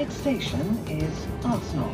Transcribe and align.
next 0.00 0.22
station 0.24 0.68
is 0.88 1.16
Arsenal. 1.44 1.90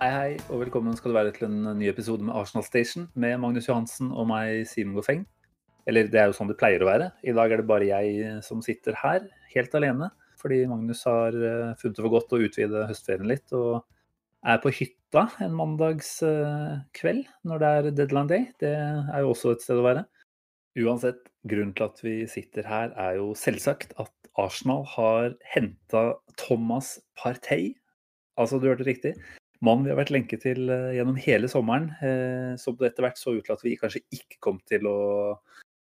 Hei, 0.00 0.08
hei, 0.14 0.30
og 0.48 0.62
velkommen 0.62 0.96
skal 0.96 1.12
du 1.12 1.16
være 1.18 1.34
til 1.36 1.50
en 1.50 1.74
ny 1.76 1.90
episode 1.90 2.24
med 2.24 2.32
Arsenal 2.38 2.64
Station 2.64 3.04
med 3.20 3.36
Magnus 3.42 3.68
Johansen 3.68 4.14
og 4.16 4.30
meg, 4.30 4.62
Simen 4.70 4.96
Goffeng. 4.96 5.26
Eller 5.84 6.08
det 6.08 6.22
er 6.22 6.30
jo 6.30 6.38
sånn 6.38 6.48
det 6.48 6.56
pleier 6.56 6.86
å 6.86 6.88
være. 6.88 7.10
I 7.20 7.36
dag 7.36 7.52
er 7.52 7.60
det 7.60 7.68
bare 7.68 7.90
jeg 7.90 8.32
som 8.46 8.64
sitter 8.64 8.96
her, 9.02 9.28
helt 9.52 9.76
alene. 9.76 10.08
Fordi 10.40 10.62
Magnus 10.70 11.04
har 11.04 11.36
eh, 11.36 11.76
funnet 11.82 12.00
det 12.00 12.06
for 12.06 12.16
godt 12.16 12.32
å 12.32 12.40
utvide 12.46 12.88
høstferien 12.88 13.28
litt, 13.28 13.52
og 13.52 13.84
er 14.40 14.64
på 14.64 14.72
hytta 14.78 15.26
en 15.44 15.52
mandagskveld 15.60 17.28
når 17.44 17.60
det 17.60 17.76
er 17.76 17.92
deadline 17.92 18.32
day. 18.32 18.48
Det 18.64 18.72
er 18.72 19.20
jo 19.20 19.36
også 19.36 19.52
et 19.52 19.68
sted 19.68 19.84
å 19.84 19.88
være. 19.90 20.08
Uansett, 20.74 21.22
grunnen 21.46 21.74
til 21.76 21.86
at 21.86 22.00
vi 22.02 22.14
sitter 22.30 22.66
her, 22.66 22.92
er 22.98 23.20
jo 23.20 23.30
selvsagt 23.38 23.94
at 24.02 24.10
Arsenal 24.40 24.82
har 24.90 25.36
henta 25.52 26.16
Thomas 26.40 26.96
Partey. 27.20 27.74
Altså, 28.40 28.58
du 28.58 28.66
hørte 28.66 28.86
riktig. 28.88 29.14
Mannen 29.64 29.86
vi 29.86 29.92
har 29.92 30.00
vært 30.00 30.10
lenket 30.12 30.42
til 30.42 30.66
eh, 30.68 30.96
gjennom 30.96 31.18
hele 31.22 31.48
sommeren, 31.48 31.92
eh, 32.02 32.56
som 32.60 32.74
det 32.76 32.90
etter 32.90 33.06
hvert 33.06 33.20
så 33.20 33.36
ut 33.36 33.44
til 33.46 33.54
at 33.54 33.62
vi 33.64 33.76
kanskje 33.80 34.02
ikke 34.12 34.40
kom 34.42 34.58
til 34.68 34.88
å 34.90 34.98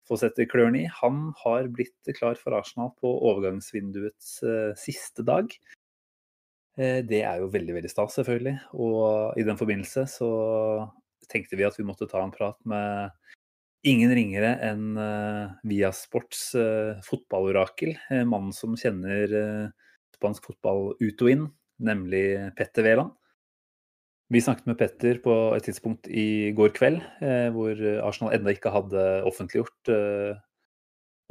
få 0.09 0.17
sette 0.19 0.49
klørne 0.51 0.81
i. 0.81 0.89
Han 1.03 1.29
har 1.45 1.69
blitt 1.71 2.11
klar 2.17 2.41
for 2.41 2.57
Arsenal 2.57 2.91
på 2.99 3.13
overgangsvinduets 3.31 4.33
eh, 4.43 4.73
siste 4.81 5.23
dag. 5.29 5.53
Eh, 6.81 7.05
Det 7.07 7.21
er 7.21 7.45
jo 7.45 7.53
veldig, 7.53 7.77
veldig 7.77 7.93
stas, 7.93 8.17
selvfølgelig. 8.19 8.57
Og 8.81 9.37
i 9.39 9.45
den 9.47 9.61
forbindelse 9.61 10.09
så 10.09 10.33
tenkte 11.31 11.61
vi 11.61 11.69
at 11.69 11.77
vi 11.79 11.87
måtte 11.87 12.09
ta 12.11 12.25
en 12.25 12.35
prat 12.35 12.59
med 12.65 13.13
ingen 13.87 14.13
ringere 14.17 14.55
enn 14.67 14.99
uh, 14.99 15.53
Viasports 15.67 16.51
uh, 16.59 16.99
fotballorakel. 17.07 17.95
uh, 18.11 18.25
Mannen 18.29 18.53
som 18.57 18.77
kjenner 18.79 19.33
uh, 19.33 19.95
spansk 20.17 20.51
fotball 20.51 20.93
ut 21.01 21.25
og 21.25 21.33
inn, 21.33 21.49
nemlig 21.81 22.25
Petter 22.59 22.85
Wæland. 22.87 23.17
Vi 24.31 24.43
snakket 24.45 24.69
med 24.71 24.79
Petter 24.79 25.19
på 25.25 25.35
et 25.57 25.65
tidspunkt 25.67 26.07
i 26.07 26.53
går 26.55 26.75
kveld, 26.77 27.01
uh, 27.25 27.49
hvor 27.57 27.81
Arsenal 28.05 28.37
ennå 28.37 28.55
ikke 28.55 28.75
hadde 28.75 29.09
offentliggjort 29.27 29.91
eh, 29.91 30.39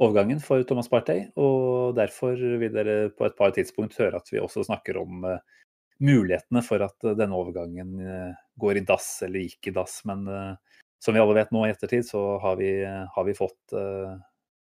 overgangen 0.00 0.40
for 0.42 0.64
Thomas 0.66 0.88
Partey. 0.90 1.26
Og 1.40 1.94
derfor 1.98 2.36
vil 2.36 2.72
dere 2.74 2.98
på 3.14 3.26
et 3.28 3.36
par 3.38 3.54
tidspunkt 3.56 3.98
høre 4.00 4.20
at 4.20 4.28
vi 4.32 4.40
også 4.42 4.64
snakker 4.66 5.00
om 5.00 5.24
eh, 5.28 5.40
mulighetene 6.00 6.62
for 6.64 6.82
at 6.84 7.06
eh, 7.06 7.16
denne 7.18 7.36
overgangen 7.36 7.96
eh, 8.00 8.38
går 8.60 8.80
i 8.80 8.84
dass 8.88 9.12
eller 9.26 9.44
gikk 9.44 9.70
i 9.70 9.76
dass. 9.76 10.00
Men 10.08 10.26
eh, 10.28 10.69
som 11.00 11.14
vi 11.14 11.20
alle 11.20 11.34
vet 11.34 11.52
nå 11.54 11.64
i 11.66 11.70
ettertid, 11.72 12.04
så 12.06 12.38
har 12.38 12.56
vi, 12.60 12.72
har 12.84 13.24
vi 13.24 13.34
fått 13.34 13.72
uh, 13.72 14.18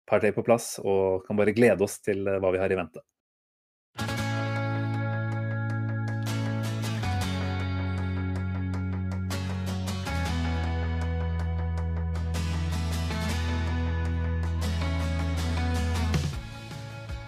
Party 0.08 0.31
på 0.36 0.44
plass 0.44 0.78
og 0.83 1.23
kan 1.28 1.39
bare 1.39 1.56
glede 1.56 1.83
oss 1.83 2.00
til 2.00 2.27
eh, 2.27 2.39
hva 2.39 2.54
vi 2.55 2.60
har 2.61 2.71
i 2.71 2.80
vente. 2.80 3.04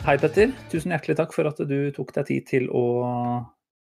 Hei, 0.07 0.15
Petter. 0.17 0.55
Tusen 0.71 0.95
hjertelig 0.95 1.19
takk 1.19 1.35
for 1.35 1.51
at 1.51 1.59
du 1.69 1.91
tok 1.93 2.15
deg 2.15 2.31
tid 2.31 2.47
til 2.49 2.69
å 2.71 2.85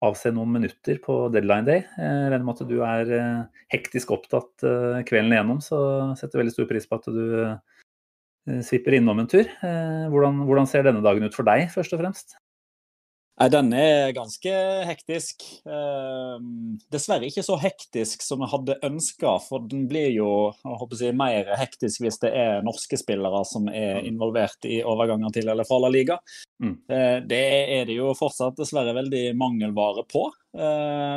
avse 0.02 0.32
noen 0.34 0.50
minutter 0.56 0.98
på 1.02 1.16
deadline 1.34 1.66
day. 1.68 1.82
Jeg 1.96 2.30
regner 2.32 2.46
med 2.46 2.62
at 2.62 2.70
du 2.70 2.78
er 2.86 3.12
eh, 3.18 3.62
hektisk 3.74 4.10
opptatt 4.16 4.64
eh, 4.66 5.02
kvelden 5.08 5.34
igjennom, 5.34 5.60
så 5.64 5.78
setter 6.18 6.42
veldig 6.42 6.54
stor 6.56 6.68
pris 6.70 6.88
på 6.90 6.98
at 6.98 7.10
du 7.14 7.24
eh, 7.38 8.62
svipper 8.66 8.98
innom 8.98 9.22
en 9.22 9.30
tur. 9.30 9.46
Eh, 9.46 10.06
Hvordan, 10.12 10.42
hvordan 10.48 10.70
ser 10.70 10.88
denne 10.88 11.04
dagen 11.04 11.28
ut 11.28 11.38
for 11.38 11.46
deg, 11.46 11.68
først 11.74 11.94
og 11.94 12.02
fremst? 12.02 12.36
Den 13.50 13.72
er 13.74 14.12
ganske 14.14 14.52
hektisk. 14.86 15.42
Eh, 15.66 16.34
dessverre 16.92 17.26
ikke 17.26 17.44
så 17.46 17.56
hektisk 17.58 18.22
som 18.22 18.44
jeg 18.44 18.52
hadde 18.52 18.76
ønska, 18.86 19.38
for 19.42 19.64
den 19.70 19.86
blir 19.90 20.10
jo 20.14 20.30
jeg 20.62 21.16
mer 21.16 21.50
hektisk 21.58 22.04
hvis 22.04 22.20
det 22.22 22.32
er 22.36 22.62
norske 22.66 22.98
spillere 23.00 23.42
som 23.48 23.66
er 23.72 24.02
involvert 24.06 24.68
i 24.68 24.82
overganger 24.84 25.32
til 25.34 25.48
eller 25.48 25.66
fra 25.68 25.80
La 25.82 25.90
Liga. 25.92 26.18
Mm. 26.62 26.76
Eh, 26.92 27.18
det 27.26 27.42
er 27.80 27.88
det 27.88 27.98
jo 27.98 28.12
fortsatt 28.18 28.60
dessverre 28.60 28.94
veldig 29.00 29.32
mangelvare 29.38 30.06
på, 30.12 30.28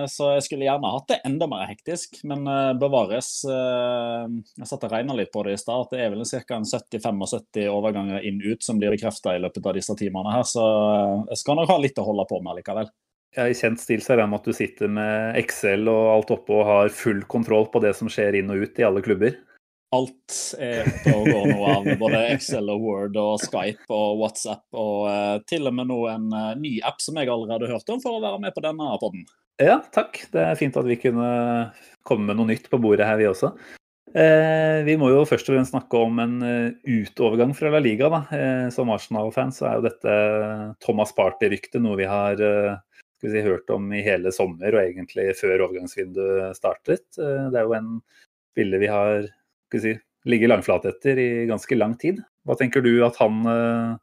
så 0.07 0.29
jeg 0.35 0.43
skulle 0.45 0.63
gjerne 0.63 0.91
hatt 0.93 1.09
det 1.11 1.17
enda 1.27 1.47
mer 1.51 1.65
hektisk, 1.67 2.21
men 2.23 2.45
eh, 2.47 2.73
bevares. 2.79 3.29
eh, 3.43 4.27
Jeg 4.61 4.69
satt 4.69 4.85
og 4.87 4.93
regna 4.93 5.17
litt 5.17 5.33
på 5.33 5.43
det 5.43 5.57
i 5.57 5.59
stad, 5.59 5.89
det 5.91 6.03
er 6.05 6.13
vel 6.13 6.23
ca. 6.23 6.59
70-75 6.61 7.65
overganger 7.67 8.23
inn-ut 8.23 8.63
som 8.63 8.79
blir 8.79 8.95
bekrefta 8.95 9.35
i 9.35 9.41
løpet 9.43 9.65
av 9.65 9.75
disse 9.75 9.95
timene 9.99 10.37
her, 10.37 10.45
så 10.47 10.63
eh, 10.63 11.25
jeg 11.33 11.41
skal 11.43 11.59
nok 11.59 11.73
ha 11.73 11.81
litt 11.83 11.99
å 11.99 12.07
holde 12.07 12.27
på 12.29 12.39
med 12.45 12.61
likevel. 12.61 12.91
Ja, 13.35 13.49
I 13.51 13.57
kjent 13.57 13.81
stil 13.83 13.99
så 13.99 14.13
er 14.13 14.21
det 14.21 14.29
med 14.31 14.39
at 14.39 14.47
du 14.47 14.55
sitter 14.55 14.87
med 14.87 15.35
Excel 15.41 15.89
og 15.91 16.05
alt 16.13 16.31
oppe 16.37 16.55
og 16.55 16.69
har 16.69 16.93
full 16.95 17.25
kontroll 17.27 17.67
på 17.73 17.81
det 17.83 17.91
som 17.97 18.07
skjer 18.07 18.39
inn 18.39 18.53
og 18.53 18.63
ut 18.63 18.79
i 18.79 18.85
alle 18.87 19.03
klubber. 19.03 19.35
Alt 19.95 20.37
er 20.59 20.89
oppe 20.89 21.13
og 21.13 21.29
går 21.29 21.47
nå 21.51 21.69
av 21.71 21.87
både 22.01 22.21
Excel 22.33 22.69
og 22.73 22.83
Word 22.83 23.17
og 23.21 23.39
Skype 23.43 23.87
og 23.93 24.19
WhatsApp 24.21 24.79
og 24.81 25.07
eh, 25.11 25.37
til 25.47 25.69
og 25.69 25.75
med 25.77 25.89
nå 25.91 26.01
en 26.11 26.27
eh, 26.35 26.51
ny 26.59 26.73
app 26.87 26.99
som 27.03 27.17
jeg 27.19 27.31
allerede 27.31 27.69
har 27.69 27.77
hørt 27.77 27.93
om 27.93 28.01
for 28.03 28.17
å 28.17 28.23
være 28.23 28.41
med 28.43 28.55
på 28.55 28.63
denne 28.65 28.91
podden. 29.01 29.25
Ja, 29.61 29.79
takk. 29.95 30.19
Det 30.33 30.41
er 30.43 30.59
fint 30.59 30.75
at 30.75 30.87
vi 30.87 30.99
kunne 30.99 31.29
komme 32.07 32.27
med 32.27 32.39
noe 32.39 32.51
nytt 32.51 32.67
på 32.71 32.79
bordet 32.81 33.07
her, 33.07 33.19
vi 33.21 33.29
også. 33.29 33.53
Eh, 34.15 34.81
vi 34.87 34.95
må 34.99 35.09
jo 35.11 35.25
først 35.27 35.49
og 35.49 35.57
fremst 35.57 35.73
snakke 35.73 35.99
om 35.99 36.19
en 36.23 36.35
utovergang 36.87 37.55
fra 37.55 37.71
La 37.73 37.81
Liga. 37.83 38.09
Eh, 38.35 38.67
som 38.71 38.91
Arsenal-fans 38.93 39.61
er 39.63 39.79
jo 39.79 39.87
dette 39.87 40.17
Thomas 40.83 41.11
Party-ryktet 41.15 41.83
noe 41.83 41.99
vi 41.99 42.07
har 42.07 42.39
eh, 42.39 42.75
vi 43.23 43.31
si, 43.31 43.41
hørt 43.43 43.71
om 43.73 43.89
i 43.95 44.03
hele 44.05 44.31
sommer 44.35 44.75
og 44.75 44.83
egentlig 44.83 45.31
før 45.39 45.65
overgangsvinduet 45.67 46.55
startet. 46.55 47.07
Det 47.15 47.57
er 47.57 47.63
jo 47.63 47.75
en 47.75 47.97
spiller 48.55 48.79
vi 48.79 48.91
har 48.91 49.27
si, 49.73 49.95
ligge 50.29 50.49
langflat 50.49 50.87
etter 50.89 51.19
i 51.21 51.29
ganske 51.49 51.77
lang 51.77 51.95
tid. 52.01 52.21
Hva 52.45 52.57
tenker 52.59 52.83
du 52.85 52.97
at 53.05 53.17
han 53.21 53.45
eh, 53.49 53.93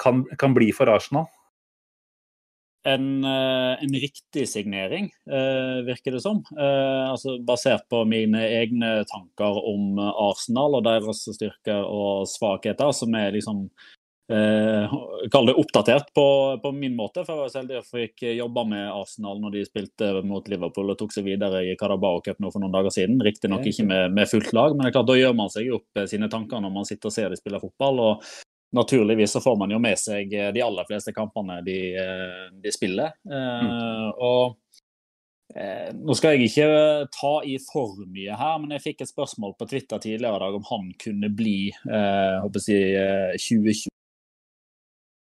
kan, 0.00 0.24
kan 0.40 0.54
bli 0.56 0.70
for 0.74 0.90
Arsenal? 0.90 1.26
En, 2.84 3.24
eh, 3.24 3.74
en 3.80 3.94
riktig 3.96 4.44
signering, 4.50 5.08
eh, 5.30 5.78
virker 5.86 6.16
det 6.16 6.22
som. 6.24 6.42
Altså 6.54 7.38
basert 7.46 7.86
på 7.90 8.02
mine 8.08 8.42
egne 8.44 8.96
tanker 9.08 9.60
om 9.70 9.98
Arsenal 10.02 10.80
og 10.80 10.84
deres 10.86 11.24
styrker 11.30 11.86
og 11.86 12.28
svakheter, 12.28 12.92
som 12.92 13.14
er 13.16 13.32
liksom 13.38 13.66
eh, 14.32 14.94
kall 15.30 15.46
det 15.46 15.54
oppdatert 15.60 16.12
på, 16.14 16.26
på, 16.62 16.72
min 16.72 16.96
måte. 16.96 17.24
For 17.24 17.34
jeg 17.34 17.42
var 17.42 17.52
selv 17.52 17.62
heldig 17.64 17.80
å 17.80 17.98
fikk 17.98 18.24
jobba 18.34 18.64
med 18.70 18.86
Arsenal 18.92 19.42
når 19.42 19.58
de 19.58 19.66
spilte 19.68 20.10
mot 20.26 20.48
Liverpool 20.48 20.94
og 20.94 20.98
tok 21.00 21.14
seg 21.14 21.28
videre 21.28 21.64
i 21.66 21.76
Carabao 21.80 22.22
Cup 22.24 22.40
nå 22.40 22.52
for 22.52 22.64
noen 22.64 22.74
dager 22.74 22.94
siden. 22.94 23.20
Riktignok 23.24 23.66
ikke 23.70 23.86
med, 23.88 24.16
med, 24.16 24.30
fullt 24.30 24.52
lag, 24.56 24.74
men 24.74 24.86
det 24.86 24.92
er 24.92 24.98
klart 24.98 25.12
da 25.12 25.20
gjør 25.20 25.38
man 25.38 25.52
seg 25.52 25.70
opp 25.76 26.00
eh, 26.00 26.08
sine 26.10 26.30
tanker 26.32 26.64
når 26.64 26.74
man 26.74 26.88
sitter 26.88 27.10
og 27.10 27.16
ser 27.16 27.30
de 27.32 27.40
spiller 27.40 27.62
fotball. 27.62 28.02
og 28.08 28.28
Naturligvis 28.74 29.36
så 29.36 29.40
får 29.40 29.58
man 29.60 29.70
jo 29.70 29.78
med 29.78 29.98
seg 30.00 30.32
eh, 30.34 30.50
de 30.54 30.62
aller 30.64 30.88
fleste 30.88 31.14
kampene 31.14 31.60
de, 31.66 31.78
eh, 32.00 32.44
de 32.64 32.74
spiller. 32.74 33.14
Mm. 33.28 33.34
Eh, 33.38 33.64
mm. 33.70 34.12
og 34.18 34.60
nå 35.54 36.14
skal 36.18 36.34
jeg 36.34 36.48
ikke 36.48 36.66
ta 37.14 37.30
i 37.46 37.52
for 37.62 38.00
mye 38.10 38.34
her, 38.34 38.56
men 38.58 38.72
jeg 38.74 38.82
fikk 38.88 39.04
et 39.04 39.10
spørsmål 39.12 39.52
på 39.60 39.68
Twitter 39.70 40.00
tidligere 40.02 40.40
i 40.40 40.42
dag 40.42 40.56
om 40.56 40.64
han 40.66 40.88
kunne 40.98 41.30
bli 41.30 41.68
eh, 41.70 42.48
jeg, 42.66 43.38
2020 43.38 43.93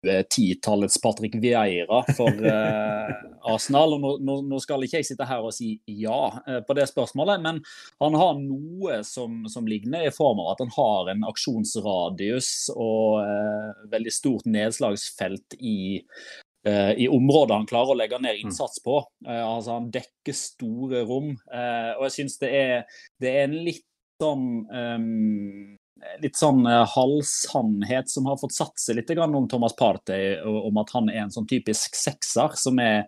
Eh, 0.08 0.24
titallets 0.30 1.02
Patrick 1.02 1.36
Vieira 1.36 2.04
for 2.18 2.46
eh, 2.46 3.12
Arsenal. 3.54 3.94
og 3.96 4.24
nå, 4.24 4.36
nå, 4.44 4.60
skal 4.60 4.84
ikke 4.84 5.00
jeg 5.00 5.08
sitte 5.08 5.28
her 5.28 5.46
og 5.46 5.54
si 5.56 5.78
ja 5.88 6.42
eh, 6.44 6.60
på 6.68 6.76
det 6.76 6.90
spørsmålet, 6.92 7.40
men 7.44 7.62
han 8.04 8.18
har 8.20 8.34
noe 8.42 9.00
som, 9.08 9.46
som, 9.52 9.68
ligner, 9.70 10.10
i 10.10 10.12
form 10.12 10.42
av 10.44 10.54
at 10.54 10.64
han 10.66 10.74
har 10.76 11.12
en 11.14 11.24
aksjonsradius 11.30 12.50
og 12.76 13.22
eh, 13.22 13.70
veldig 13.94 14.14
stort 14.14 14.50
nedslagsfelt 14.52 15.56
i, 15.62 16.02
eh, 16.68 16.92
i 17.00 17.08
områder 17.08 17.56
han 17.62 17.70
klarer 17.70 17.96
å 17.96 18.00
legge 18.02 18.20
ned 18.20 18.42
mm. 18.42 18.44
innsats 18.44 18.84
på. 18.84 19.00
Eh, 19.24 19.40
altså 19.40 19.78
Han 19.78 19.88
dekker 19.94 20.36
store 20.36 21.06
rom. 21.08 21.32
og 21.32 22.04
jeg 22.10 22.18
syns 22.18 22.38
det, 22.44 22.52
det, 23.24 23.32
er 23.32 23.48
en 23.48 23.56
litt 23.70 23.88
sånn 24.20 24.68
um, 24.68 25.80
litt 26.24 26.38
sånn 26.40 26.66
uh, 26.68 26.84
halvsannhet 26.96 28.10
som 28.12 28.28
har 28.30 28.40
fått 28.42 28.56
satt 28.56 28.80
seg 28.80 29.00
litt 29.00 29.14
om 29.18 29.48
Thomas 29.50 29.76
Partey, 29.78 30.40
om 30.44 30.82
at 30.82 30.92
han 30.96 31.12
er 31.12 31.26
en 31.26 31.34
sånn 31.34 31.48
typisk 31.50 31.96
sekser 31.98 32.56
som 32.60 32.80
er 32.82 33.06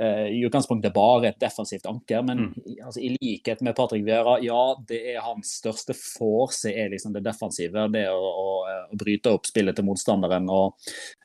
uh, 0.00 0.28
i 0.28 0.42
utgangspunktet 0.46 0.94
bare 0.94 1.30
et 1.30 1.40
defensivt 1.42 1.86
anker. 1.90 2.24
Men 2.26 2.48
mm. 2.48 2.54
altså, 2.86 3.00
i 3.00 3.12
likhet 3.18 3.62
med 3.62 3.76
Patrick 3.78 4.06
Vera, 4.06 4.38
ja, 4.44 4.62
det 4.88 5.02
er 5.14 5.20
hans 5.26 5.58
største 5.60 5.96
force 5.98 6.72
er 6.72 6.90
liksom 6.92 7.14
det 7.16 7.24
defensive. 7.26 7.86
Det 7.92 8.06
å, 8.10 8.32
å, 8.46 8.48
å 8.92 8.98
bryte 9.00 9.34
opp 9.34 9.48
spillet 9.50 9.78
til 9.78 9.88
motstanderen 9.88 10.48
og 10.52 10.74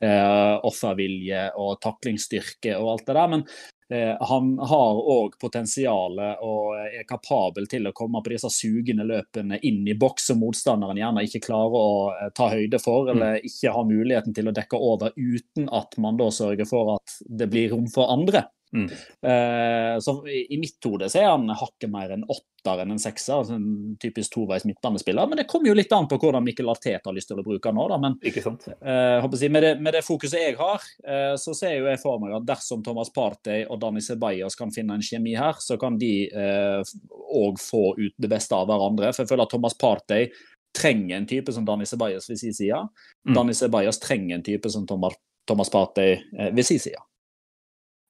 uh, 0.04 0.60
offervilje 0.68 1.48
og 1.58 1.80
taklingsstyrke 1.84 2.78
og 2.78 2.94
alt 2.94 3.10
det 3.10 3.18
der. 3.20 3.34
Men 3.36 3.48
Eh, 3.48 3.77
han 4.20 4.58
har 4.58 4.98
òg 5.00 5.38
potensialet 5.40 6.42
og 6.44 6.74
er 6.76 7.06
kapabel 7.08 7.68
til 7.70 7.88
å 7.88 7.94
komme 7.96 8.20
på 8.24 8.34
disse 8.34 8.50
sugende 8.52 9.06
løpene 9.08 9.56
inn 9.64 9.86
i 9.88 9.96
boks 9.96 10.28
som 10.28 10.42
motstanderen 10.42 11.00
gjerne 11.00 11.24
ikke 11.24 11.40
klarer 11.46 11.78
å 11.78 11.94
eh, 12.12 12.28
ta 12.36 12.50
høyde 12.52 12.80
for, 12.82 13.08
mm. 13.08 13.12
eller 13.14 13.48
ikke 13.48 13.72
har 13.72 13.88
muligheten 13.88 14.36
til 14.36 14.50
å 14.50 14.54
dekke 14.56 14.82
over 14.90 15.16
uten 15.16 15.70
at 15.72 15.96
man 16.02 16.20
da 16.20 16.28
sørger 16.34 16.68
for 16.68 16.98
at 16.98 17.18
det 17.24 17.48
blir 17.48 17.72
rom 17.72 17.88
for 17.92 18.12
andre. 18.12 18.44
Mm. 18.72 18.90
Uh, 19.24 20.00
så 20.00 20.28
i, 20.28 20.54
i 20.54 20.58
mitt 20.58 20.84
hode 20.84 21.08
så 21.08 21.22
er 21.22 21.30
han 21.30 21.48
hakket 21.48 21.90
mer 21.92 22.12
en 22.12 22.24
åtter 22.28 22.82
enn 22.82 22.92
en 22.92 23.00
sekser. 23.00 23.38
Altså 23.38 23.56
en 23.56 23.96
typisk 24.00 24.34
toveis 24.34 24.66
midtbanespiller. 24.68 25.28
Men 25.30 25.40
det 25.40 25.46
kommer 25.50 25.70
jo 25.70 25.76
litt 25.78 25.92
an 25.94 26.08
på 26.10 26.18
hvordan 26.20 26.44
Mikkel 26.44 26.68
Arteta 26.68 27.08
har 27.08 27.16
lyst 27.16 27.30
til 27.32 27.40
å 27.40 27.46
bruke 27.46 27.70
han 27.70 27.78
nå. 27.78 27.86
Da. 27.92 28.00
Men 28.02 28.18
Ikke 28.28 28.44
sant? 28.44 28.68
Uh, 28.82 29.24
jeg, 29.24 29.52
med, 29.54 29.64
det, 29.64 29.72
med, 29.80 29.94
det, 29.96 30.04
fokuset 30.06 30.42
jeg 30.42 30.58
har, 30.60 30.84
uh, 31.08 31.34
så 31.40 31.56
ser 31.56 31.78
jo 31.78 31.88
jeg 31.88 32.02
for 32.02 32.20
meg 32.22 32.36
at 32.36 32.48
dersom 32.50 32.84
Thomas 32.84 33.12
Partey 33.14 33.64
og 33.66 33.80
Dani 33.82 34.04
Ceballos 34.04 34.58
kan 34.58 34.74
finne 34.74 34.98
en 34.98 35.04
kjemi 35.04 35.36
her, 35.38 35.56
så 35.64 35.78
kan 35.80 35.96
de 36.00 36.12
òg 36.28 37.58
få 37.60 37.92
ut 37.96 38.14
det 38.20 38.30
beste 38.30 38.56
av 38.56 38.68
hverandre. 38.68 39.12
For 39.14 39.24
jeg 39.24 39.32
føler 39.32 39.46
at 39.46 39.52
Thomas 39.54 39.76
Partey 39.78 40.28
trenger 40.76 41.16
en 41.16 41.26
type 41.28 41.52
som 41.54 41.64
Dani 41.66 41.86
Ceballos 41.88 42.28
ved 42.28 42.40
sin 42.40 42.54
side. 42.54 42.78
Mm. 43.26 43.36
Dani 43.36 43.56
Ceballos 43.56 44.00
trenger 44.02 44.36
en 44.36 44.44
type 44.44 44.70
som 44.72 44.84
Thomas, 44.86 45.16
Thomas 45.48 45.72
Partey 45.72 46.18
ved 46.52 46.66
sin 46.66 46.82
side. 46.82 47.00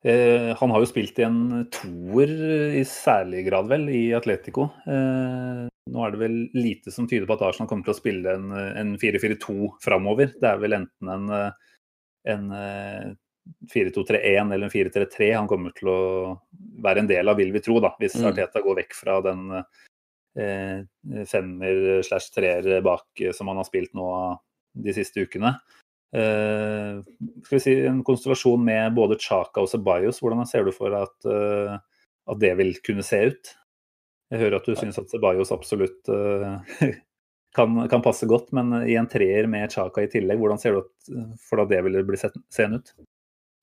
Eh, 0.07 0.57
han 0.57 0.71
har 0.71 0.83
jo 0.83 0.87
spilt 0.87 1.19
i 1.19 1.27
en 1.27 1.41
toer 1.75 2.31
i 2.79 2.85
særlig 2.87 3.43
grad, 3.49 3.67
vel, 3.71 3.89
i 3.91 4.03
Atletico. 4.15 4.69
Eh, 4.87 5.65
nå 5.91 6.05
er 6.05 6.15
det 6.15 6.21
vel 6.21 6.37
lite 6.55 6.93
som 6.95 7.09
tyder 7.11 7.27
på 7.27 7.35
at 7.35 7.47
Arsenal 7.49 7.71
kommer 7.71 7.89
til 7.89 7.97
å 7.97 7.99
spille 7.99 8.35
en, 8.39 8.53
en 8.53 8.93
4-4-2 9.01 9.73
framover. 9.83 10.37
Det 10.39 10.51
er 10.53 10.61
vel 10.63 10.77
enten 10.79 11.11
en, 11.15 11.33
en 12.31 12.47
4-2-3-1 13.75 14.55
eller 14.55 14.69
en 14.69 14.75
4-3-3 14.75 15.33
han 15.35 15.51
kommer 15.51 15.75
til 15.77 15.91
å 15.91 16.01
være 16.85 17.03
en 17.03 17.11
del 17.11 17.33
av, 17.33 17.41
vil 17.41 17.51
vi 17.55 17.65
tro, 17.65 17.81
da, 17.83 17.95
hvis 17.99 18.19
mm. 18.21 18.29
Arteta 18.31 18.63
går 18.63 18.83
vekk 18.83 18.95
fra 19.01 19.19
den 19.25 19.49
eh, 19.59 20.85
femmer 21.27 22.05
slash 22.07 22.31
treer 22.37 22.79
bak 22.87 23.27
som 23.35 23.51
han 23.51 23.59
har 23.59 23.67
spilt 23.67 23.97
nå 23.99 24.09
de 24.79 24.95
siste 24.95 25.25
ukene. 25.27 25.57
Uh, 26.09 27.05
skal 27.45 27.59
vi 27.59 27.61
si, 27.61 27.75
en 27.85 28.01
konstellasjon 28.05 28.63
med 28.65 28.95
både 28.97 29.19
Chaka 29.21 29.61
og 29.61 29.69
Ceballos, 29.69 30.23
hvordan 30.25 30.47
ser 30.49 30.65
du 30.65 30.73
for 30.73 30.95
at, 30.97 31.17
uh, 31.29 31.75
at 32.33 32.41
det 32.41 32.55
vil 32.61 32.73
kunne 32.85 33.05
se 33.05 33.21
ut? 33.29 33.53
Jeg 34.33 34.43
hører 34.43 34.59
at 34.59 34.69
du 34.69 34.77
syns 34.77 35.01
at 35.01 35.13
Ceballos 35.13 35.53
absolutt 35.53 36.09
uh, 36.13 36.57
kan, 37.57 37.77
kan, 37.93 38.05
passe 38.05 38.29
godt, 38.29 38.55
men 38.57 38.73
i 38.89 38.97
en 39.01 39.11
treer 39.11 39.51
med 39.51 39.73
Chaka 39.75 40.07
i 40.07 40.11
tillegg, 40.13 40.41
hvordan 40.41 40.63
ser 40.63 40.79
du 40.79 40.83
for 40.83 41.37
for 41.45 41.65
at 41.65 41.73
det 41.73 41.83
ville 41.85 42.07
bli 42.09 42.21
seende 42.21 42.81
ut? 42.81 42.95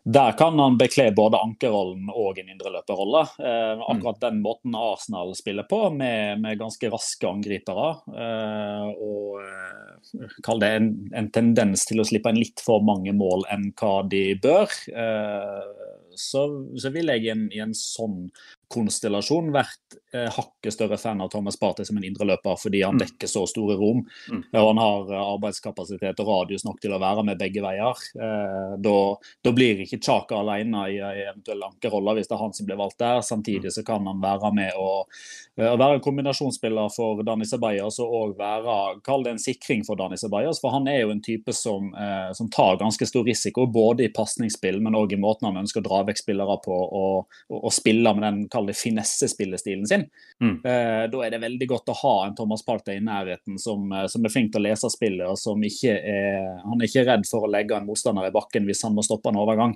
Der 0.06 0.32
kan 0.38 0.60
han 0.60 0.76
bekle 0.78 1.08
både 1.18 1.40
ankerrollen 1.42 2.12
og 2.14 2.38
en 2.38 2.50
indreløperrolle. 2.54 3.24
Eh, 3.42 3.72
mm. 3.80 3.80
akkurat 3.90 4.20
den 4.22 4.38
måten 4.44 4.76
Arsenal 4.78 5.34
spiller 5.34 5.66
på, 5.66 5.80
med, 5.90 6.44
med 6.44 6.60
ganske 6.60 6.92
raske 6.94 7.26
angripere. 7.26 7.88
Eh, 8.14 8.92
og 9.02 9.40
eh, 9.42 10.36
kall 10.46 10.62
det 10.62 10.70
en, 10.78 10.92
en, 11.10 11.32
tendens 11.34 11.88
til 11.90 12.04
å 12.04 12.06
slippe 12.06 12.30
inn 12.30 12.38
litt 12.38 12.62
for 12.62 12.86
mange 12.86 13.16
mål 13.18 13.48
enn 13.50 13.72
hva 13.82 13.96
de 14.12 14.28
bør. 14.46 14.78
Eh, 14.94 15.90
så, 16.14 16.46
så, 16.78 16.94
vil 16.94 17.10
jeg 17.10 17.26
i 17.26 17.34
en, 17.34 17.48
i 17.50 17.66
en 17.66 17.74
sånn 17.74 18.28
konstellasjon 18.72 19.52
vært 19.56 19.98
eh, 20.14 20.30
hakket 20.32 20.74
større 20.74 20.98
fan 20.98 21.22
av 21.22 21.30
Thomas 21.34 21.58
Partey 21.60 21.88
som 21.88 21.98
en 22.00 22.06
indreløper 22.08 22.58
fordi 22.60 22.84
han 22.86 22.98
mm. 22.98 23.04
dekker 23.04 23.30
så 23.30 23.46
store 23.50 23.78
rom. 23.80 24.04
Mm. 24.32 24.44
Og 24.52 24.70
han 24.72 24.82
har 24.82 25.14
eh, 25.14 25.26
arbeidskapasitet 25.36 26.22
og 26.24 26.32
radius 26.32 26.66
nok 26.68 26.82
til 26.84 26.96
å 26.96 27.02
være 27.02 27.26
med 27.28 27.40
begge 27.42 27.64
veier. 27.66 28.06
Eh, 28.16 28.76
da, 28.82 28.98
da, 29.46 29.56
blir 29.56 29.84
ikke 29.86 30.02
Chaka 30.04 30.42
alene 30.42 30.88
i 30.92 30.96
i 30.96 31.24
eventuell 31.26 31.64
ankerrolle 31.66 32.16
hvis 32.18 32.30
det 32.30 32.36
er 32.38 32.42
han 32.42 32.54
som 32.56 32.68
blir 32.68 32.80
valgt 32.80 33.00
der. 33.02 33.22
Samtidig 33.26 33.74
så 33.76 33.84
kan 33.86 34.06
han 34.08 34.22
være 34.24 34.52
med 34.56 34.80
og, 34.80 35.12
og 35.58 35.64
eh, 35.64 35.78
være 35.80 36.00
en 36.00 36.06
kombinasjonsspiller 36.06 36.92
for 36.96 37.24
Dani 37.28 37.48
Ceballos 37.50 38.00
og 38.04 38.16
òg 38.22 38.36
være 38.40 38.78
kall 39.06 39.26
det 39.26 39.36
en 39.36 39.42
sikring 39.42 39.86
for 39.88 40.00
Dani 40.00 40.20
Ceballos. 40.20 40.62
For 40.64 40.76
han 40.76 40.90
er 40.92 41.04
jo 41.04 41.14
en 41.14 41.24
type 41.26 41.54
som, 41.56 41.92
eh, 41.94 42.32
som 42.38 42.50
tar 42.54 42.80
ganske 42.82 43.08
stor 43.10 43.26
risiko 43.28 43.68
både 43.68 44.08
i 44.08 44.14
pasningsspill, 44.14 44.82
men 44.84 44.98
òg 44.98 45.16
i 45.16 45.22
måten 45.22 45.50
han 45.50 45.62
ønsker 45.64 45.84
å 45.84 45.88
dra 45.90 46.04
vekk 46.10 46.24
spillere 46.24 46.60
på 46.66 46.76
og, 46.76 47.26
og, 47.50 47.62
og 47.62 47.74
spille 47.74 48.14
med 48.16 48.26
den 48.26 48.44
kall 48.56 48.70
det 48.70 48.78
finessespillestilen 48.80 49.86
sin. 49.90 50.08
Mm. 50.44 50.58
Eh, 50.64 51.04
da 51.12 51.24
er 51.26 51.36
det 51.36 51.44
veldig 51.44 51.70
godt 51.72 51.92
å 51.94 51.98
ha 52.02 52.16
en 52.26 52.38
Thomas 52.38 52.66
Partey 52.66 53.00
i 53.00 53.06
nærheten 53.06 53.60
som, 53.62 53.86
eh, 53.92 54.08
som, 54.12 54.26
er 54.26 54.34
flink 54.34 54.54
til 54.54 54.64
å 54.64 54.68
lese 54.70 54.92
spillet, 54.94 55.28
og 55.30 55.38
som 55.40 55.62
ikke 55.64 55.96
er 55.96 56.62
Han 56.64 56.80
er 56.80 56.90
ikke 56.90 57.06
redd 57.08 57.28
for 57.30 57.46
å 57.46 57.52
legge 57.52 57.78
en 57.78 57.88
motstander 57.88 58.28
i 58.28 58.34
bakken 58.36 58.66
hvis 58.68 58.84
han 58.88 58.96
må 58.96 59.04
stoppe 59.06 59.32
en 59.32 59.42
overgang. 59.44 59.76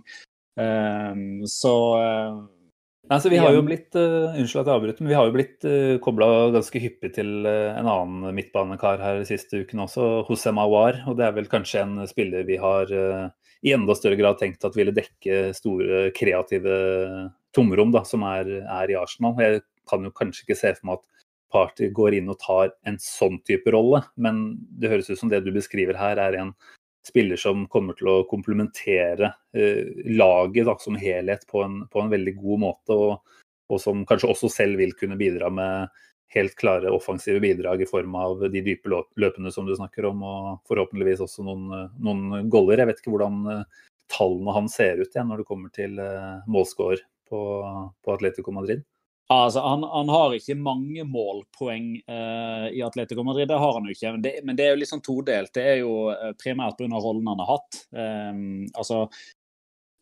Eh, 0.60 1.26
så 1.50 1.76
Altså, 3.10 3.32
vi 3.34 3.40
har 3.42 3.56
jo 3.56 3.64
blitt 3.66 3.96
uh, 3.98 4.36
unnskyld 4.38 4.60
at 4.62 4.68
jeg 4.70 4.78
avbryter, 4.78 5.02
men 5.02 5.10
vi 5.10 5.16
har 5.18 5.26
jo 5.26 5.34
blitt 5.34 5.66
uh, 5.66 5.96
kobla 6.04 6.28
ganske 6.54 6.82
hyppig 6.84 7.10
til 7.16 7.48
uh, 7.48 7.72
en 7.74 7.90
annen 7.90 8.36
midtbanekar 8.38 9.02
her 9.02 9.22
de 9.24 9.26
siste 9.26 9.64
ukene 9.64 9.88
også, 9.88 10.10
Hosem 10.28 10.60
Awar. 10.62 11.00
Og 11.10 11.18
det 11.18 11.26
er 11.26 11.34
vel 11.34 11.50
kanskje 11.50 11.82
en 11.88 12.04
spiller 12.10 12.46
vi 12.46 12.60
har 12.62 12.94
uh, 12.94 13.32
i 13.66 13.74
enda 13.74 13.96
større 13.98 14.20
grad 14.20 14.38
tenkt 14.38 14.68
at 14.68 14.78
ville 14.78 14.94
dekke 14.94 15.56
store 15.58 16.12
kreative 16.14 16.78
tomrom 17.60 17.94
da, 17.96 18.06
som 18.08 18.24
er, 18.28 18.50
er, 18.64 18.92
i 18.92 18.98
Arsenal. 19.00 19.38
Jeg 19.44 19.64
kan 19.90 20.06
jo 20.06 20.16
kanskje 20.16 20.46
ikke 20.48 20.60
se 20.60 20.74
for 20.78 20.90
meg 20.90 21.00
at 21.00 21.26
Party 21.50 21.90
går 21.96 22.20
inn 22.20 22.30
og 22.30 22.40
tar 22.42 22.74
en 22.88 23.00
sånn 23.02 23.40
type 23.48 23.72
rolle, 23.74 24.04
men 24.22 24.60
det 24.80 24.92
høres 24.92 25.10
ut 25.10 25.20
som 25.20 25.32
det 25.32 25.42
du 25.46 25.52
beskriver 25.56 25.98
her, 25.98 26.22
er 26.22 26.38
en 26.38 26.54
spiller 27.08 27.40
som 27.40 27.66
kommer 27.72 27.98
til 27.98 28.12
å 28.12 28.18
komplementere 28.30 29.32
eh, 29.56 29.88
laget 30.14 30.68
da, 30.68 30.76
som 30.82 31.00
helhet 31.00 31.48
på 31.50 31.64
en, 31.64 31.82
på 31.90 32.04
en, 32.04 32.12
veldig 32.12 32.36
god 32.38 32.64
måte, 32.66 32.94
og, 32.94 33.42
og, 33.72 33.80
som 33.82 34.06
kanskje 34.08 34.30
også 34.30 34.52
selv 34.54 34.82
vil 34.82 34.94
kunne 35.00 35.18
bidra 35.20 35.50
med 35.54 36.06
helt 36.36 36.54
klare 36.60 36.92
offensive 36.94 37.42
bidrag 37.42 37.82
i 37.82 37.90
form 37.90 38.14
av 38.20 38.44
de 38.54 38.62
dype 38.62 38.92
løpene 39.18 39.50
som 39.54 39.66
du 39.66 39.74
snakker 39.74 40.06
om, 40.12 40.22
og 40.22 40.60
forhåpentligvis 40.70 41.24
også 41.26 41.46
noen, 41.48 41.72
noen 41.98 42.52
goller. 42.54 42.84
Jeg 42.84 42.92
vet 42.92 43.02
ikke 43.02 43.16
hvordan 43.16 43.40
eh, 43.56 43.80
tallene 44.14 44.54
hans 44.54 44.78
ser 44.78 45.02
ut 45.02 45.10
igjen 45.10 45.32
når 45.32 45.42
det 45.42 45.50
kommer 45.50 45.74
til 45.74 45.98
eh, 46.04 46.44
målscorer 46.52 47.02
på, 47.30 47.42
på 48.06 48.16
Atletico 48.16 48.54
Madrid? 48.56 48.84
Altså, 49.34 49.60
han, 49.60 49.84
han, 49.84 50.10
har 50.10 50.34
ikke 50.34 50.56
mange 50.58 51.04
målpoeng 51.06 51.92
uh, 52.10 52.66
i 52.74 52.82
Atletico 52.82 53.22
Madrid, 53.24 53.48
det 53.48 53.60
har 53.62 53.76
han 53.76 53.86
jo 53.86 53.94
ikke. 53.94 54.14
Men 54.16 54.22
det, 54.24 54.32
men 54.44 54.58
det 54.58 54.66
er 54.66 54.72
jo 54.74 54.80
litt 54.82 54.90
sånn 54.90 55.04
todelt. 55.06 55.52
Det 55.54 55.66
er 55.70 55.76
jo 55.84 55.92
uh, 56.10 56.32
primært 56.42 56.80
pga. 56.80 56.98
rollen 56.98 57.28
han 57.30 57.44
har 57.44 57.52
hatt. 57.52 57.78
Um, 57.94 58.64
altså, 58.74 59.04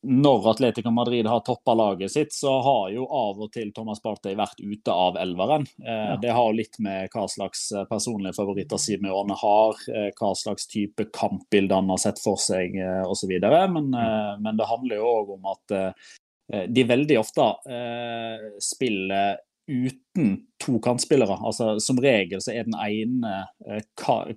når 0.08 0.48
Atletico 0.54 0.94
Madrid 0.96 1.28
har 1.28 1.42
toppa 1.44 1.76
laget 1.76 2.14
sitt, 2.14 2.32
så 2.32 2.54
har 2.64 2.94
jo 2.94 3.04
av 3.12 3.42
og 3.44 3.52
til 3.52 3.74
Thomas 3.76 4.00
Partey 4.00 4.38
vært 4.40 4.62
ute 4.64 4.96
av 4.96 5.18
elveren. 5.20 5.66
Ja. 5.82 6.16
Det 6.22 6.32
har 6.38 6.56
litt 6.56 6.78
med 6.80 7.10
hva 7.12 7.26
slags 7.28 7.66
personlige 7.90 8.38
favoritter 8.38 8.80
Simeone 8.80 9.36
har, 9.42 9.82
hva 10.22 10.30
slags 10.38 10.70
type 10.72 11.10
kampbilde 11.18 11.82
han 11.82 11.90
har 11.92 12.00
sett 12.00 12.22
for 12.24 12.40
seg 12.40 12.78
osv. 13.10 13.34
Men, 13.42 13.90
mm. 13.90 14.46
men 14.46 14.62
det 14.62 14.70
handler 14.70 15.02
jo 15.02 15.12
òg 15.18 15.34
om 15.36 15.52
at 15.52 15.76
Eh, 15.78 16.16
de 16.48 16.84
veldig 16.88 17.18
ofte 17.20 17.44
eh, 17.68 18.46
spiller 18.64 19.38
uten 19.68 20.38
to 20.66 20.80
kantspillere. 20.80 21.38
Altså, 21.44 21.80
som 21.80 22.00
regel 22.00 22.42
så 22.42 22.54
er 22.56 22.68
den 22.68 22.78
ene, 22.80 23.34
eh, 23.68 23.84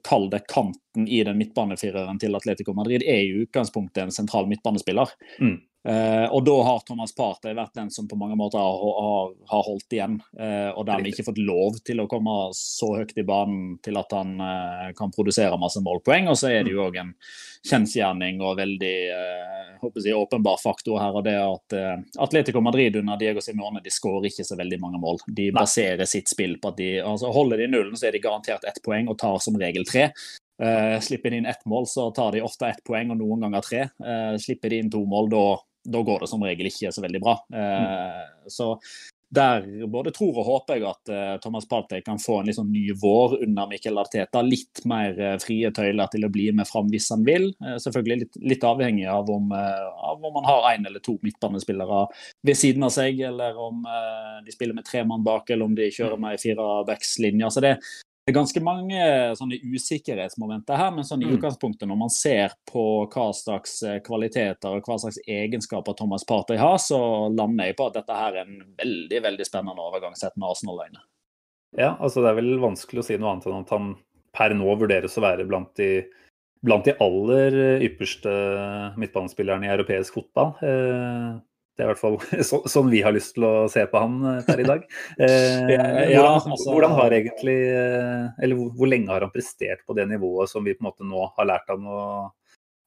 kall 0.02 0.30
det 0.30 0.42
kanten 0.50 1.06
i 1.06 1.22
den 1.24 1.38
midtbanefireren 1.38 2.18
til 2.18 2.34
Atletico 2.34 2.74
Madrid, 2.74 3.04
er 3.06 3.22
i 3.22 3.44
utgangspunktet 3.44 4.02
en 4.02 4.14
sentral 4.14 4.50
midtbanespiller. 4.50 5.12
Mm. 5.38 5.60
Uh, 5.80 6.26
og 6.36 6.42
da 6.44 6.54
har 6.66 6.82
Thomas 6.84 7.14
Partey 7.16 7.54
vært 7.56 7.78
den 7.78 7.88
som 7.88 8.04
på 8.08 8.16
mange 8.20 8.34
måter 8.36 8.60
har, 8.60 8.80
har, 9.00 9.30
har 9.48 9.62
holdt 9.64 9.94
igjen, 9.96 10.18
uh, 10.36 10.76
og 10.76 10.84
dermed 10.84 11.08
ikke 11.08 11.24
fått 11.30 11.40
lov 11.40 11.78
til 11.88 12.02
å 12.02 12.08
komme 12.10 12.34
så 12.56 12.90
høyt 12.98 13.16
i 13.16 13.24
banen 13.24 13.78
til 13.80 13.96
at 13.96 14.12
han 14.12 14.34
uh, 14.44 14.90
kan 14.98 15.14
produsere 15.14 15.56
masse 15.60 15.80
målpoeng. 15.80 16.28
Og 16.28 16.36
så 16.36 16.50
er 16.52 16.66
det 16.66 16.74
jo 16.74 16.82
òg 16.84 16.98
en 17.00 17.14
kjensgjerning 17.64 18.42
og 18.44 18.58
veldig 18.60 18.92
jeg, 19.80 20.12
åpenbar 20.16 20.60
faktor 20.60 21.00
her, 21.00 21.16
og 21.16 21.24
det 21.24 21.34
at 21.40 21.74
Atletico 22.24 22.60
Madrid 22.64 22.96
under 23.00 23.16
Diego 23.20 23.40
Simone 23.44 23.80
de 23.84 23.92
skårer 23.92 24.28
ikke 24.28 24.44
så 24.48 24.56
veldig 24.60 24.78
mange 24.80 25.00
mål. 25.00 25.20
De 25.28 25.48
baserer 25.52 26.08
sitt 26.08 26.28
spill 26.28 26.58
på 26.60 26.72
at 26.72 26.78
de 26.80 26.90
altså 27.04 27.32
holder 27.32 27.60
de 27.60 27.68
nullen, 27.72 27.96
så 27.96 28.08
er 28.08 28.16
de 28.16 28.22
garantert 28.24 28.64
ett 28.68 28.80
poeng 28.84 29.08
og 29.12 29.18
tar 29.20 29.40
som 29.44 29.56
regel 29.60 29.84
tre. 29.88 30.10
Slipper 31.04 31.32
de 31.32 31.40
inn 31.40 31.48
ett 31.48 31.64
mål, 31.68 31.88
så 31.88 32.08
tar 32.16 32.32
de 32.36 32.44
ofte 32.44 32.68
ett 32.68 32.80
poeng, 32.84 33.12
og 33.12 33.20
noen 33.20 33.44
ganger 33.44 33.64
tre. 33.64 33.82
Slipper 34.40 34.72
de 34.72 34.80
inn 34.80 34.92
to 34.92 35.04
mål, 35.08 35.28
da 35.32 35.44
da 35.84 36.02
går 36.02 36.24
det 36.24 36.28
som 36.30 36.44
regel 36.44 36.68
ikke 36.70 36.92
så 36.92 37.04
veldig 37.04 37.22
bra. 37.22 37.38
Eh, 37.54 38.50
så 38.50 38.74
der 39.30 39.86
både 39.86 40.10
tror 40.10 40.40
og 40.40 40.46
håper 40.48 40.80
jeg 40.80 40.86
at 40.88 41.10
uh, 41.14 41.34
Thomas 41.38 41.68
Partey 41.70 42.02
kan 42.02 42.18
få 42.18 42.40
en 42.40 42.48
litt 42.50 42.56
sånn 42.56 42.72
ny 42.74 42.88
vår 42.98 43.36
under 43.44 43.68
Mikkel 43.70 44.00
Arteta. 44.02 44.42
Litt 44.42 44.82
mer 44.90 45.14
uh, 45.14 45.36
frie 45.38 45.70
tøyler 45.70 46.10
til 46.10 46.26
å 46.26 46.30
bli 46.34 46.48
med 46.50 46.66
fram 46.66 46.90
hvis 46.90 47.06
han 47.14 47.22
vil. 47.28 47.46
Selvfølgelig 47.62 48.24
litt, 48.24 48.40
litt, 48.54 48.66
avhengig 48.66 49.06
av 49.06 49.30
om, 49.30 49.54
av 49.54 50.18
om 50.18 50.34
man 50.34 50.48
har 50.48 50.66
én 50.72 50.90
eller 50.90 51.02
to 51.06 51.14
midtbanespillere 51.22 52.02
ved 52.46 52.58
siden 52.58 52.88
av 52.88 52.90
seg, 52.94 53.22
eller 53.30 53.54
om 53.54 53.84
de 54.42 54.54
spiller 54.54 54.74
med 54.74 54.86
tre 54.88 55.04
mann 55.06 55.22
bak, 55.22 55.46
eller 55.50 55.70
om 55.70 55.78
de 55.78 55.86
kjører 55.94 56.18
med 56.18 56.34
ei 56.34 56.42
firebackslinje. 56.42 57.52
Så 57.54 57.62
det, 57.62 57.76
det 58.20 58.34
er 58.34 58.36
ganske 58.36 58.60
mange 58.62 59.04
sånne 59.38 59.56
usikkerhetsmomenter 59.72 60.76
her, 60.76 60.90
men 60.94 61.06
sånn 61.08 61.22
i 61.24 61.28
mm. 61.30 61.38
utgangspunktet 61.38 61.88
når 61.88 61.98
man 62.02 62.12
ser 62.12 62.52
på 62.68 62.84
hva 63.10 63.30
slags 63.34 63.78
eh, 63.82 63.96
kvaliteter 64.04 64.76
og 64.76 64.86
hva 64.86 64.98
slags 65.00 65.18
egenskaper 65.24 65.96
Thomas 65.98 66.26
Partey 66.28 66.60
har, 66.60 66.76
så 66.84 67.00
lander 67.32 67.70
jeg 67.70 67.78
på 67.80 67.88
at 67.88 67.96
dette 67.96 68.18
her 68.20 68.36
er 68.36 68.44
en 68.44 68.60
veldig 68.78 69.22
veldig 69.24 69.48
spennende 69.48 69.86
overgang 69.88 70.14
sett 70.20 70.36
med 70.36 70.50
Arsenal-øyne. 70.50 71.02
Ja, 71.78 71.94
altså 71.96 72.22
det 72.22 72.32
er 72.32 72.40
vel 72.42 72.54
vanskelig 72.60 73.02
å 73.02 73.08
si 73.08 73.16
noe 73.18 73.32
annet 73.32 73.48
enn 73.48 73.64
at 73.64 73.74
han 73.74 73.92
per 74.36 74.54
nå 74.54 74.78
vurderes 74.78 75.16
å 75.18 75.24
være 75.24 75.46
blant 75.48 75.72
de, 75.80 75.90
blant 76.66 76.86
de 76.86 76.94
aller 77.02 77.56
ypperste 77.86 78.30
midtbanespillerne 79.00 79.66
i 79.66 79.72
europeisk 79.72 80.20
fotball. 80.20 80.54
Eh, 80.60 81.40
det 81.80 81.86
er 81.86 81.88
i 81.88 81.92
hvert 81.94 82.02
fall 82.02 82.44
så, 82.50 82.60
sånn 82.68 82.90
vi 82.92 83.00
har 83.04 83.14
lyst 83.16 83.32
til 83.38 83.46
å 83.48 83.54
se 83.72 83.86
på 83.88 84.02
han 84.02 84.18
eh, 84.28 84.42
per 84.44 84.60
i 84.60 84.68
dag. 84.68 84.84
Eh, 85.20 85.70
ja, 85.72 86.20
hvordan, 86.20 86.52
altså, 86.52 86.70
hvordan, 86.72 86.92
har 86.96 87.12
egentlig 87.12 87.56
eh, 87.68 88.28
Eller 88.40 88.56
hvor, 88.56 88.70
hvor, 88.76 88.88
lenge 88.88 89.10
har 89.12 89.24
han 89.24 89.32
prestert 89.32 89.82
på 89.86 89.96
det 89.96 90.06
nivået 90.08 90.50
som 90.50 90.64
vi 90.64 90.74
på 90.76 90.84
en 90.84 90.88
måte 90.88 91.06
nå 91.06 91.26
har 91.36 91.48
lært 91.48 91.68
han 91.72 91.84
å, 91.88 92.02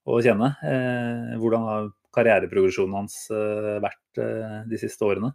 å 0.10 0.20
kjenne? 0.24 0.54
Eh, 0.66 1.36
hvordan 1.42 1.68
har 1.70 1.92
karriereprogresjonen 2.16 2.98
hans 3.02 3.18
eh, 3.34 3.76
vært 3.84 4.22
de 4.70 4.80
siste 4.82 5.06
årene? 5.06 5.34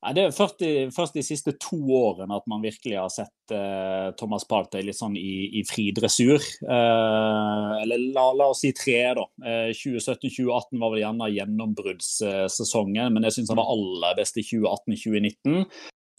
Nei, 0.00 0.14
Det 0.16 0.22
er 0.22 0.32
først 0.32 0.62
de, 0.62 0.70
først 0.94 1.16
de, 1.16 1.22
siste 1.24 1.52
to 1.60 1.76
årene 1.98 2.32
at 2.38 2.46
man 2.48 2.62
virkelig 2.64 2.96
har 2.96 3.10
sett 3.12 3.52
eh, 3.52 4.08
Thomas 4.16 4.46
Partey 4.48 4.84
litt 4.86 4.96
sånn 4.96 5.16
i, 5.20 5.60
i 5.60 5.64
fri 5.68 5.90
dressur. 5.96 6.40
Eh, 6.40 7.72
eller 7.82 8.06
la, 8.16 8.30
la, 8.32 8.48
oss 8.48 8.62
si 8.64 8.72
tre, 8.76 9.02
da. 9.18 9.26
Eh, 9.44 9.68
2017-2018 9.76 10.80
var 10.80 10.94
vel 10.94 11.02
gjerne 11.02 11.30
gjennombruddssesongen, 11.36 13.12
men 13.12 13.28
jeg 13.28 13.36
syns 13.36 13.52
han 13.52 13.60
var 13.60 13.72
aller 13.74 14.16
best 14.16 14.40
i 14.40 14.46
2018-2019. 14.48 15.66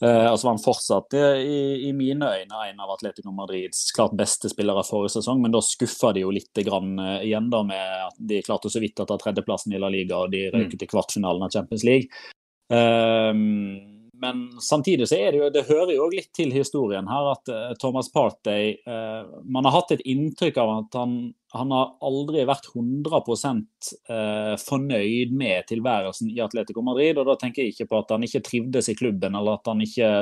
og 0.02 0.34
så 0.34 0.46
var 0.46 0.54
han 0.56 0.62
fortsatt 0.62 1.14
i, 1.14 1.58
i, 1.86 1.90
mine 1.94 2.26
øyne 2.26 2.62
en 2.66 2.80
av 2.82 2.90
Atletico 2.90 3.30
Madrids 3.34 3.84
klart 3.94 4.16
beste 4.18 4.50
spillere 4.50 4.82
forrige 4.86 5.12
sesong, 5.14 5.38
men 5.42 5.54
da 5.54 5.60
skuffa 5.62 6.10
de 6.14 6.24
jo 6.24 6.32
litt 6.34 6.58
grann, 6.66 6.96
igjen 7.22 7.46
da 7.52 7.60
med 7.66 8.06
at 8.08 8.18
de 8.18 8.40
klarte 8.42 8.70
så 8.70 8.82
vidt 8.82 8.98
å 9.02 9.06
ta 9.06 9.18
tredjeplassen 9.22 9.74
i 9.74 9.82
La 9.82 9.90
Liga 9.94 10.18
og 10.24 10.34
de 10.34 10.48
røyket 10.54 10.74
i 10.74 10.80
til 10.82 10.90
kvartfinalen 10.90 11.46
av 11.46 11.54
Champions 11.54 11.86
League. 11.86 12.10
Ehm, 12.72 13.92
men 14.22 14.60
samtidig 14.60 15.08
så 15.08 15.16
er 15.18 15.32
det 15.32 15.38
jo, 15.40 15.50
det 15.50 15.64
hører 15.66 15.96
jo 15.96 16.06
litt 16.12 16.30
til 16.36 16.52
historien 16.54 17.08
her 17.10 17.32
at 17.32 17.50
uh, 17.50 17.72
Thomas 17.82 18.06
Partey 18.14 18.76
uh, 18.86 19.26
Man 19.42 19.66
har 19.66 19.74
hatt 19.74 19.96
et 19.96 20.04
inntrykk 20.06 20.60
av 20.62 20.70
at 20.76 20.98
han, 21.00 21.16
han 21.56 21.74
har 21.74 21.90
aldri 22.06 22.44
vært 22.46 22.70
100 22.70 23.18
uh, 23.18 24.54
fornøyd 24.62 25.34
med 25.34 25.66
tilværelsen 25.72 26.30
i 26.30 26.38
Atletico 26.44 26.86
Madrid. 26.86 27.18
og 27.18 27.32
Da 27.32 27.36
tenker 27.40 27.66
jeg 27.66 27.74
ikke 27.74 27.90
på 27.90 28.02
at 28.04 28.14
han 28.14 28.24
ikke 28.28 28.44
trivdes 28.46 28.92
i 28.92 28.96
klubben, 28.96 29.34
eller 29.34 29.58
at 29.58 29.72
han 29.72 29.82
ikke 29.82 30.12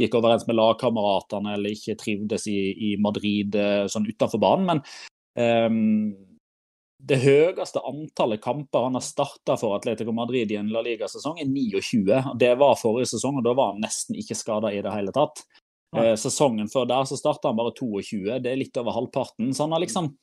gikk 0.00 0.18
overens 0.18 0.48
med 0.48 0.58
lagkameratene, 0.58 1.58
eller 1.58 1.76
ikke 1.76 2.00
trivdes 2.00 2.48
i, 2.50 2.60
i 2.88 2.94
Madrid 2.96 3.60
sånn 3.92 4.08
utenfor 4.08 4.40
banen. 4.40 4.72
men 4.72 4.80
um, 5.68 6.33
det 7.04 7.18
høyeste 7.20 7.82
antallet 7.84 8.40
kamper 8.44 8.86
han 8.86 8.96
har 8.96 9.04
starta 9.04 9.58
for 9.60 9.76
Atletico 9.76 10.14
Madrid 10.16 10.52
i 10.52 10.56
en 10.56 10.70
La 10.72 10.80
Liga-sesong, 10.84 11.40
er 11.42 11.50
29. 11.50 12.22
Det 12.40 12.54
var 12.60 12.80
forrige 12.80 13.12
sesong, 13.12 13.40
og 13.40 13.44
da 13.44 13.52
var 13.56 13.74
han 13.74 13.84
nesten 13.84 14.16
ikke 14.20 14.38
skada 14.38 14.72
i 14.72 14.80
det 14.84 14.94
hele 14.94 15.12
tatt. 15.12 15.44
Eh, 15.94 16.14
sesongen 16.18 16.70
før 16.72 16.88
der 16.90 17.04
så 17.06 17.18
starta 17.18 17.52
han 17.52 17.58
bare 17.58 17.74
22, 17.76 18.38
det 18.42 18.50
er 18.50 18.58
litt 18.58 18.80
over 18.80 18.96
halvparten. 18.96 19.52
Så 19.54 19.66
han 19.66 19.76
har 19.76 19.84
liksom 19.84 20.14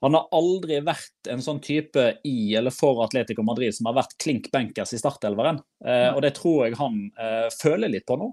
han 0.00 0.16
har 0.16 0.30
aldri 0.32 0.78
vært 0.80 1.28
en 1.28 1.42
sånn 1.44 1.60
type 1.60 2.06
i 2.24 2.54
eller 2.56 2.72
for 2.72 3.02
Atletico 3.04 3.44
Madrid 3.44 3.76
som 3.76 3.90
har 3.90 3.98
vært 3.98 4.16
klink 4.22 4.48
benkers 4.52 4.94
i 4.96 5.00
startelveren. 5.00 5.60
Eh, 5.84 6.08
og 6.14 6.22
det 6.24 6.32
tror 6.38 6.64
jeg 6.64 6.78
han 6.80 7.02
eh, 7.20 7.48
føler 7.52 7.92
litt 7.92 8.08
på 8.08 8.16
nå. 8.16 8.30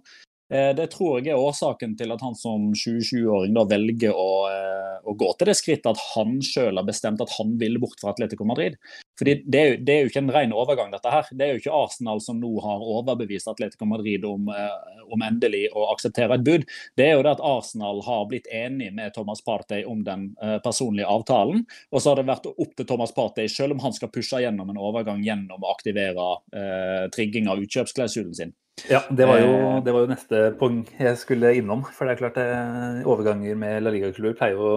Eh, 0.53 0.69
det 0.75 0.87
tror 0.93 1.19
jeg 1.19 1.33
er 1.33 1.41
årsaken 1.43 1.97
til 1.99 2.13
at 2.13 2.21
han 2.23 2.35
som 2.39 2.69
27-åring 2.71 3.55
da 3.57 3.65
velger 3.67 4.15
å, 4.15 4.29
eh, 4.47 4.93
å, 5.03 5.15
gå 5.19 5.31
til 5.35 5.49
det 5.49 5.57
skrittet 5.59 5.89
at 5.91 6.03
han 6.13 6.37
sjøl 6.45 6.79
har 6.79 6.85
bestemt 6.87 7.23
at 7.23 7.33
han 7.35 7.57
vil 7.59 7.75
bort 7.83 7.99
fra 7.99 8.13
Atletico 8.13 8.47
Madrid. 8.47 8.77
Fordi 9.19 9.33
det 9.43 9.59
er, 9.59 9.67
jo, 9.67 9.79
det 9.83 9.93
er, 9.93 9.99
jo, 9.99 10.11
ikke 10.11 10.21
en 10.23 10.31
ren 10.31 10.53
overgang, 10.55 10.93
dette 10.93 11.11
her. 11.11 11.27
Det 11.33 11.43
er 11.43 11.51
jo 11.51 11.61
ikke 11.63 11.75
Arsenal 11.75 12.21
som 12.23 12.39
nå 12.39 12.51
har 12.63 12.85
overbevist 12.95 13.49
Atletico 13.51 13.89
Madrid 13.89 14.23
om, 14.29 14.47
eh, 14.53 15.01
om 15.11 15.25
endelig 15.25 15.65
å 15.75 15.89
akseptere 15.91 16.37
et 16.37 16.45
bud. 16.47 16.63
Det 16.95 17.09
er 17.09 17.17
jo 17.17 17.25
det 17.25 17.33
at 17.35 17.43
Arsenal 17.43 17.99
har 18.05 18.29
blitt 18.31 18.47
enig 18.47 18.93
med 18.95 19.15
Thomas 19.17 19.43
Partey 19.43 19.83
om 19.87 20.05
den 20.07 20.29
personlige 20.63 21.09
avtalen. 21.09 21.65
Og 21.91 21.99
så 21.99 22.11
har 22.11 22.21
det 22.21 22.27
vært 22.29 22.47
opp 22.53 22.75
til 22.77 22.87
Thomas 22.87 23.11
Partey, 23.15 23.51
selv 23.51 23.75
om 23.75 23.83
han 23.83 23.95
skal 23.95 24.11
pushe 24.13 24.39
gjennom 24.43 24.71
en 24.71 24.79
overgang 24.79 25.23
gjennom 25.25 25.63
å 25.63 25.73
aktivere 25.73 26.29
eh, 26.55 27.03
trigging 27.15 27.49
av 27.51 27.59
utkjøpsklausulen 27.63 28.35
sin. 28.37 28.55
Ja, 28.85 29.01
det 29.09 29.25
var, 29.25 29.39
jo, 29.41 29.53
eh. 29.57 29.83
det 29.83 29.93
var, 29.93 30.03
jo, 30.05 30.11
neste 30.11 30.39
punkt 30.59 30.91
jeg 31.01 31.17
skulle 31.17 31.55
innom. 31.57 31.81
For 31.95 32.05
det 32.05 32.13
er 32.13 32.19
klart 32.21 32.37
det, 32.37 32.45
eh, 32.53 33.07
overganger 33.09 33.57
med 33.57 33.81
La 33.81 33.93
Liga-klubber 33.93 34.37
pleier 34.37 34.61
å 34.61 34.73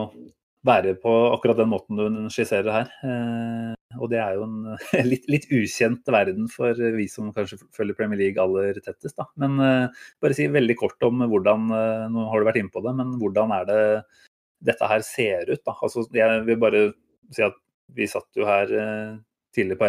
være 0.66 0.94
på 1.00 1.12
akkurat 1.34 1.60
den 1.60 1.70
måten 1.72 2.00
du 2.00 2.32
skisserer 2.32 2.72
her. 2.72 2.90
Eh, 3.04 4.00
og 4.00 4.10
det 4.12 4.22
er 4.22 4.38
jo 4.38 4.46
en 4.48 4.56
litt, 5.12 5.28
litt, 5.30 5.46
ukjent 5.52 6.08
verden 6.10 6.48
for 6.52 6.80
vi 6.96 7.06
som 7.12 7.30
kanskje 7.36 7.60
følger 7.76 7.98
Premier 7.98 8.22
League 8.22 8.40
aller 8.40 8.80
tettest. 8.80 9.18
Da. 9.20 9.28
Men 9.40 9.60
bare 9.60 10.36
si 10.36 10.48
veldig 10.48 10.78
kort 10.80 11.00
om 11.06 11.26
hvordan 11.28 11.68
Nå 12.14 12.26
har 12.32 12.40
du 12.40 12.48
vært 12.48 12.60
inne 12.62 12.72
på 12.72 12.84
det, 12.86 12.96
men 12.96 13.16
hvordan 13.20 13.56
er 13.60 13.68
det 13.68 13.80
dette 14.64 14.88
her 14.88 15.04
ser 15.04 15.50
ut? 15.50 15.64
Da? 15.64 15.76
Altså, 15.76 16.06
jeg 16.16 16.44
vil 16.48 16.60
bare 16.60 16.86
si 17.34 17.44
at 17.44 17.56
vi 17.96 18.08
satt 18.08 18.28
jo 18.38 18.46
her 18.48 18.70
tidlig 19.56 19.76
på 19.80 19.88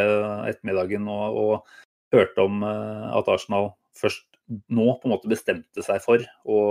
ettermiddagen 0.50 1.06
og, 1.12 1.38
og 1.38 2.16
hørte 2.16 2.44
om 2.44 2.64
at 2.66 3.30
Arsenal 3.30 3.72
først 3.98 4.28
nå 4.72 4.88
på 5.00 5.08
en 5.08 5.14
måte 5.14 5.32
bestemte 5.32 5.84
seg 5.86 6.02
for 6.04 6.24
å, 6.50 6.62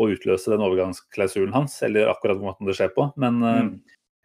å 0.00 0.10
utløse 0.10 0.52
den 0.52 0.64
overgangsklausulen 0.64 1.54
hans, 1.54 1.76
eller 1.86 2.10
akkurat 2.12 2.38
hvor 2.38 2.52
måten 2.52 2.68
det 2.68 2.76
skjer 2.78 2.92
på. 2.96 3.10
Men, 3.20 3.40
eh, 3.44 3.62
mm. 3.66 3.72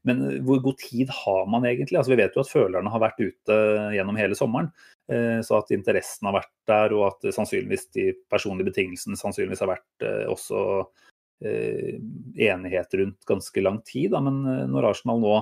men, 0.09 0.23
hvor 0.47 0.61
god 0.63 0.79
tid 0.83 1.11
har 1.13 1.49
man 1.51 1.67
egentlig? 1.67 1.99
Altså, 1.99 2.15
vi 2.15 2.21
vet 2.21 2.37
jo 2.37 2.45
at 2.45 2.51
følerne 2.51 2.93
har 2.93 3.03
vært 3.03 3.23
ute 3.23 3.59
gjennom 3.97 4.19
hele 4.19 4.37
sommeren. 4.39 4.71
Eh, 5.11 5.41
så 5.45 5.59
at 5.59 5.73
interessen 5.75 6.29
har 6.29 6.39
vært 6.39 6.53
der, 6.71 6.95
og 6.97 7.09
at 7.11 7.27
sannsynligvis 7.35 7.89
de 7.97 8.11
personlige 8.31 8.71
betingelsene 8.71 9.19
sannsynligvis 9.19 9.65
har 9.65 9.75
vært 9.75 10.07
eh, 10.07 10.23
også 10.31 10.85
enighet 11.45 12.93
rundt 12.95 13.25
ganske 13.27 13.61
lang 13.61 13.81
tid. 13.85 14.13
Da. 14.13 14.21
Men 14.23 14.69
når 14.71 14.85
Arsenal 14.93 15.19
nå 15.19 15.33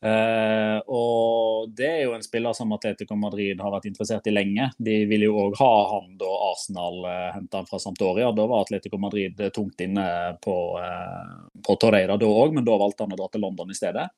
Eh, 0.03 0.79
og 0.91 1.69
det 1.79 1.87
er 1.87 2.01
jo 2.09 2.15
en 2.17 2.25
spiller 2.25 2.57
som 2.59 2.73
Atletico 2.75 3.15
Madrid 3.15 3.61
har 3.63 3.71
vært 3.71 3.87
interessert 3.87 4.27
i 4.27 4.33
lenge. 4.35 4.67
De 4.79 4.97
ville 5.07 5.29
jo 5.29 5.37
òg 5.45 5.55
ha 5.61 5.75
han 5.93 6.17
da 6.19 6.31
Arsenal 6.49 7.05
eh, 7.07 7.29
henta 7.37 7.61
han 7.61 7.69
fra 7.69 7.79
Sampdoria. 7.83 8.33
Da 8.35 8.49
var 8.51 8.65
Atletico 8.65 8.99
Madrid 8.99 9.39
tungt 9.55 9.85
inne 9.85 10.07
på, 10.43 10.57
uh, 10.79 11.47
på 11.63 11.79
Torreira 11.79 12.19
da 12.19 12.27
òg, 12.27 12.57
men 12.57 12.67
da 12.67 12.81
valgte 12.83 13.07
han 13.07 13.15
å 13.15 13.21
dra 13.21 13.31
til 13.31 13.47
London 13.47 13.71
i 13.71 13.79
stedet. 13.79 14.09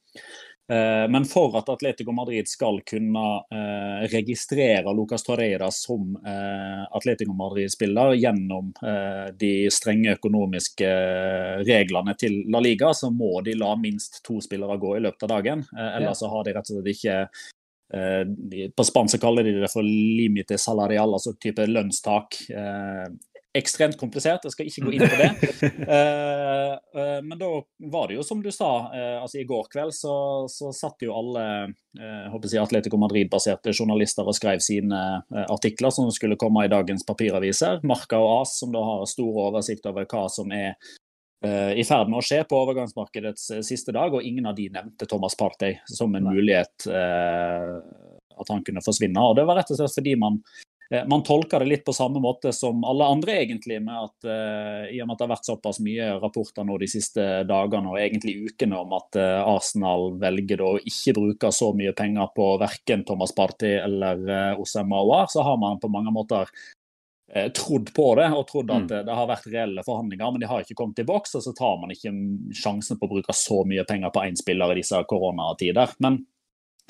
Eh, 0.68 1.11
men 1.11 1.25
for 1.25 1.59
at 1.59 1.68
Atletico 1.68 2.12
Madrid 2.12 2.49
skal 2.49 2.80
kunne 2.88 3.25
eh, 3.52 4.04
registrere 4.09 4.94
Lucas 4.97 5.23
Torreira 5.23 5.68
som 5.71 6.16
eh, 6.26 6.97
Atletico 6.97 7.35
Madrid-spiller 7.37 8.14
gjennom 8.14 8.73
de 9.37 9.52
strenge 9.73 10.14
økonomiske 10.16 10.88
reglene 11.68 12.14
til 12.21 12.38
La 12.52 12.62
Liga, 12.64 12.94
så 12.97 13.11
må 13.12 13.42
de 13.44 13.56
la 13.59 13.75
minst 13.80 14.23
to 14.25 14.38
spillere 14.44 14.78
gå 14.80 14.97
i 14.97 15.02
løpet 15.04 15.26
av 15.26 15.35
dagen. 15.37 15.66
Ellers 15.75 16.23
så 16.23 16.30
har 16.33 16.47
de 16.47 16.54
rett 16.56 16.71
og 16.71 16.80
slett 16.80 16.90
ikke 16.94 18.71
På 18.76 18.85
spansk 18.85 19.21
kaller 19.23 19.44
de 19.47 19.52
det 19.61 19.71
for 19.73 19.85
limite 19.85 20.59
salarial, 20.59 21.12
altså 21.16 21.35
type 21.40 21.66
lønnstak. 21.68 22.40
Ekstremt 23.54 23.96
komplisert, 23.99 24.44
jeg 24.44 24.54
skal 24.54 24.68
ikke 24.68 24.84
gå 24.84 24.94
inn 24.96 25.06
på 25.06 25.20
det. 25.20 25.30
Eh, 25.94 26.73
eh, 27.00 27.18
men 27.23 27.37
da 27.38 27.49
var 27.92 28.08
det 28.08 28.16
jo 28.16 28.23
som 28.26 28.40
du 28.42 28.49
sa, 28.52 28.68
eh, 28.96 29.16
altså 29.20 29.38
i 29.40 29.46
går 29.46 29.66
kveld 29.73 29.92
så, 29.94 30.14
så 30.50 30.70
satt 30.75 31.02
jo 31.04 31.12
alle 31.14 31.44
jeg, 31.94 32.61
Atletico 32.62 32.99
Madrid-baserte 33.00 33.75
journalister 33.75 34.26
og 34.26 34.37
skrev 34.37 34.62
sine 34.64 35.00
artikler 35.44 35.92
som 35.94 36.11
skulle 36.14 36.38
komme 36.40 36.64
i 36.64 36.73
dagens 36.73 37.04
papiraviser. 37.06 37.82
Marka 37.87 38.18
og 38.23 38.40
AS, 38.40 38.56
som 38.62 38.73
da 38.75 38.82
har 38.87 39.06
stor 39.11 39.40
oversikt 39.46 39.87
over 39.90 40.08
hva 40.11 40.25
som 40.32 40.50
er 40.54 40.75
i 41.44 41.84
ferd 41.84 42.08
med 42.08 42.23
å 42.23 42.25
skje 42.25 42.40
på 42.49 42.58
overgangsmarkedets 42.64 43.50
siste 43.66 43.92
dag, 43.94 44.14
og 44.16 44.25
ingen 44.25 44.49
av 44.49 44.56
de 44.56 44.70
nevnte 44.73 45.06
Thomas 45.11 45.37
Partey 45.38 45.76
som 45.90 46.14
en 46.16 46.30
mulighet 46.32 46.88
at 46.88 48.50
han 48.50 48.64
kunne 48.64 48.82
forsvinne. 48.84 49.20
Og 49.20 49.37
Det 49.37 49.46
var 49.46 49.61
rett 49.61 49.75
og 49.75 49.78
slett 49.78 49.99
fordi 49.99 50.16
man 50.18 50.40
man 51.08 51.22
tolker 51.22 51.60
det 51.60 51.66
litt 51.66 51.84
på 51.84 51.92
samme 51.92 52.20
måte 52.20 52.52
som 52.52 52.84
alle 52.84 53.06
andre, 53.08 53.38
egentlig, 53.42 53.80
med 53.82 53.96
at 53.96 54.26
uh, 54.28 54.84
i 54.92 55.00
og 55.02 55.08
med 55.08 55.14
at 55.14 55.20
det 55.20 55.26
har 55.26 55.32
vært 55.32 55.48
såpass 55.48 55.80
mye 55.84 56.08
rapporter 56.22 56.66
nå 56.66 56.78
de 56.80 56.88
siste 56.90 57.24
dagene 57.48 57.92
og 57.92 58.00
egentlig 58.00 58.34
ukene 58.48 58.78
om 58.80 58.94
at 58.98 59.18
uh, 59.20 59.40
Arsenal 59.54 60.12
velger 60.20 60.62
å 60.64 60.70
ikke 60.78 61.16
bruke 61.16 61.52
så 61.54 61.72
mye 61.76 61.94
penger 61.96 62.32
på 62.36 62.48
verken 62.60 63.04
Thomas 63.08 63.34
Partey 63.36 63.78
eller 63.80 64.24
uh, 64.28 64.62
Osem 64.62 64.90
Mawar, 64.92 65.30
så 65.32 65.44
har 65.46 65.60
man 65.60 65.80
på 65.82 65.92
mange 65.92 66.14
måter 66.14 66.52
trodd 67.56 67.88
på 67.96 68.04
det 68.14 68.26
og 68.36 68.44
trodd 68.46 68.68
at 68.70 68.84
mm. 68.84 69.06
det 69.08 69.14
har 69.16 69.26
vært 69.26 69.46
reelle 69.50 69.82
forhandlinger, 69.82 70.28
men 70.30 70.42
de 70.42 70.46
har 70.46 70.60
ikke 70.62 70.76
kommet 70.78 71.00
i 71.02 71.06
boks, 71.08 71.32
og 71.34 71.42
så 71.42 71.54
tar 71.56 71.80
man 71.80 71.90
ikke 71.90 72.12
sjansen 72.54 73.00
på 73.00 73.08
å 73.08 73.10
bruke 73.10 73.34
så 73.34 73.62
mye 73.66 73.82
penger 73.88 74.12
på 74.14 74.22
én 74.28 74.36
spiller 74.38 74.70
i 74.70 74.76
disse 74.78 75.00
koronatider. 75.10 75.96
Men 76.04 76.20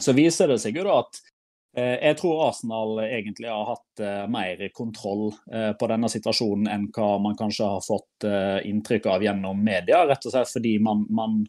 så 0.02 0.12
viser 0.12 0.50
det 0.50 0.58
seg 0.60 0.76
jo 0.76 0.84
da 0.84 0.98
at 1.04 1.22
Eh, 1.22 1.33
jeg 1.74 2.16
tror 2.20 2.48
Arsenal 2.48 3.00
egentlig 3.02 3.48
har 3.50 3.66
hatt 3.66 4.02
uh, 4.02 4.24
mer 4.30 4.60
kontroll 4.74 5.32
uh, 5.54 5.72
på 5.78 5.88
denne 5.90 6.10
situasjonen 6.12 6.68
enn 6.70 6.84
hva 6.94 7.16
man 7.22 7.34
kanskje 7.38 7.70
har 7.72 7.84
fått 7.84 8.26
inntrykk 8.64 9.08
av 9.10 9.24
gjennom 9.24 9.58
media. 9.64 10.04
Rett 10.06 10.26
og 10.26 10.34
slett 10.34 10.52
fordi 10.52 10.76
man, 10.82 11.02
man 11.10 11.42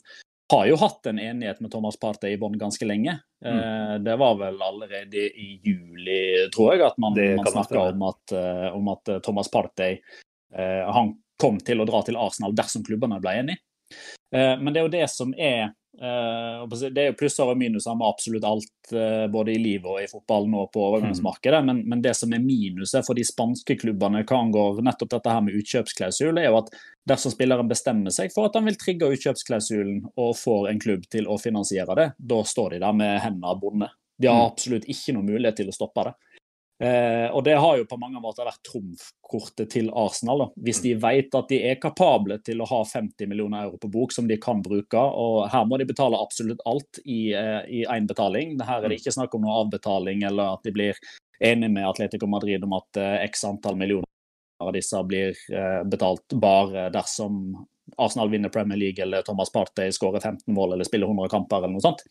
har 0.52 0.66
jo 0.70 0.80
hatt 0.82 1.08
en 1.10 1.20
enighet 1.22 1.62
med 1.64 1.72
Thomas 1.74 2.00
Partey 2.02 2.36
i 2.36 2.40
bånn 2.42 2.58
ganske 2.60 2.86
lenge. 2.86 3.16
Mm. 3.46 4.04
Det 4.04 4.16
var 4.20 4.36
vel 4.42 4.58
allerede 4.62 5.24
i 5.30 5.48
juli, 5.64 6.20
tror 6.54 6.74
jeg, 6.74 6.84
at 6.90 7.00
man, 7.02 7.16
man 7.16 7.48
snakka 7.48 7.86
om, 7.94 8.04
om, 8.74 8.92
at 8.94 9.14
Thomas 9.26 9.50
Partey 9.54 10.02
han 10.52 11.16
kom 11.42 11.58
til 11.64 11.82
å 11.82 11.88
dra 11.88 12.02
til 12.06 12.20
Arsenal 12.20 12.54
dersom 12.58 12.86
klubbene 12.86 13.22
ble 13.24 13.38
enige. 13.40 13.62
Men 14.34 14.70
det 14.70 14.82
er 14.82 14.86
jo 14.86 14.94
det 14.98 15.08
som 15.14 15.34
er 15.38 15.72
det 16.00 17.02
er 17.02 17.10
jo 17.10 17.18
plusser 17.20 17.50
og 17.50 17.58
minuser 17.60 17.96
med 17.98 18.08
absolutt 18.08 18.46
alt, 18.48 18.72
uh, 18.92 19.26
både 19.32 19.54
i 19.54 19.62
livet 19.62 19.88
og 19.90 20.02
i 20.02 20.10
fotballen 20.12 20.56
og 20.60 20.70
på 20.74 20.84
overgangsmarkedet. 20.90 21.62
Men, 21.68 21.82
men, 21.88 22.02
det 22.04 22.16
som 22.20 22.34
er 22.36 22.44
minuset 22.44 23.06
for 23.08 23.18
de 23.18 23.26
spanske 23.28 23.78
klubbene 23.82 24.26
hva 24.26 24.42
angår 24.42 24.82
nettopp 24.86 25.14
dette 25.16 25.36
her 25.36 25.46
med 25.46 25.58
utkjøpsklausul, 25.62 26.42
er 26.42 26.50
jo 26.50 26.60
at 26.60 26.72
dersom 27.08 27.34
spilleren 27.34 27.70
bestemmer 27.72 28.14
seg 28.14 28.34
for 28.34 28.50
at 28.50 28.58
han 28.60 28.68
vil 28.68 28.80
trigge 28.82 29.10
utkjøpsklausulen 29.16 30.04
og 30.12 30.36
får 30.40 30.72
en 30.72 30.82
klubb 30.82 31.08
til 31.12 31.30
å 31.30 31.40
finansiere 31.42 31.98
det, 31.98 32.10
da 32.18 32.42
står 32.44 32.76
de 32.76 32.84
der 32.86 32.98
med 32.98 33.20
hendene 33.24 33.60
bonde. 33.62 33.92
De 34.18 34.30
har 34.32 34.42
mm. 34.42 34.48
absolutt 34.52 34.88
ikke 34.92 35.16
noen 35.16 35.34
mulighet 35.34 35.60
til 35.60 35.72
å 35.72 35.76
stoppe 35.76 36.08
det. 36.08 36.16
Eh, 36.84 37.32
og 37.32 37.44
Det 37.44 37.56
har 37.56 37.78
jo 37.78 37.86
på 37.88 37.98
mange 37.98 38.20
måter 38.20 38.48
vært 38.48 38.64
trumfkortet 38.68 39.70
til 39.72 39.88
Arsenal. 39.96 40.44
Da. 40.44 40.48
Hvis 40.68 40.82
de 40.84 40.96
vet 41.00 41.36
at 41.38 41.52
de 41.52 41.62
er 41.70 41.80
kapable 41.80 42.38
til 42.44 42.62
å 42.62 42.68
ha 42.68 42.82
50 42.84 43.30
millioner 43.32 43.68
euro 43.68 43.80
på 43.80 43.92
bok 43.92 44.16
som 44.16 44.28
de 44.28 44.38
kan 44.42 44.64
bruke, 44.66 45.00
og 45.00 45.46
her 45.54 45.68
må 45.70 45.80
de 45.80 45.88
betale 45.88 46.20
absolutt 46.20 46.64
alt 46.68 47.00
i 47.06 47.32
én 47.32 47.94
eh, 47.94 48.10
betaling. 48.10 48.58
Her 48.60 48.84
er 48.84 48.92
det 48.92 49.00
ikke 49.00 49.16
snakk 49.16 49.38
om 49.38 49.46
noe 49.46 49.62
avbetaling 49.64 50.26
eller 50.28 50.58
at 50.58 50.68
de 50.68 50.76
blir 50.76 51.00
enige 51.40 51.72
med 51.72 51.88
Atletico 51.88 52.28
Madrid 52.28 52.64
om 52.64 52.76
at 52.78 53.00
eh, 53.00 53.24
x 53.30 53.48
antall 53.48 53.80
millioner 53.80 54.12
av 54.64 54.72
disse 54.76 55.00
blir 55.08 55.36
eh, 55.52 55.82
betalt 55.88 56.36
bare 56.40 56.90
dersom 56.92 57.66
Arsenal 58.02 58.32
vinner 58.32 58.50
Premier 58.50 58.80
League 58.80 59.04
eller 59.04 59.22
Thomas 59.22 59.52
Partey 59.52 59.92
skårer 59.92 60.20
15 60.20 60.54
mål 60.54 60.74
eller 60.74 60.88
spiller 60.88 61.08
100 61.08 61.30
kamper 61.30 61.58
eller 61.58 61.76
noe 61.76 61.84
sånt. 61.84 62.04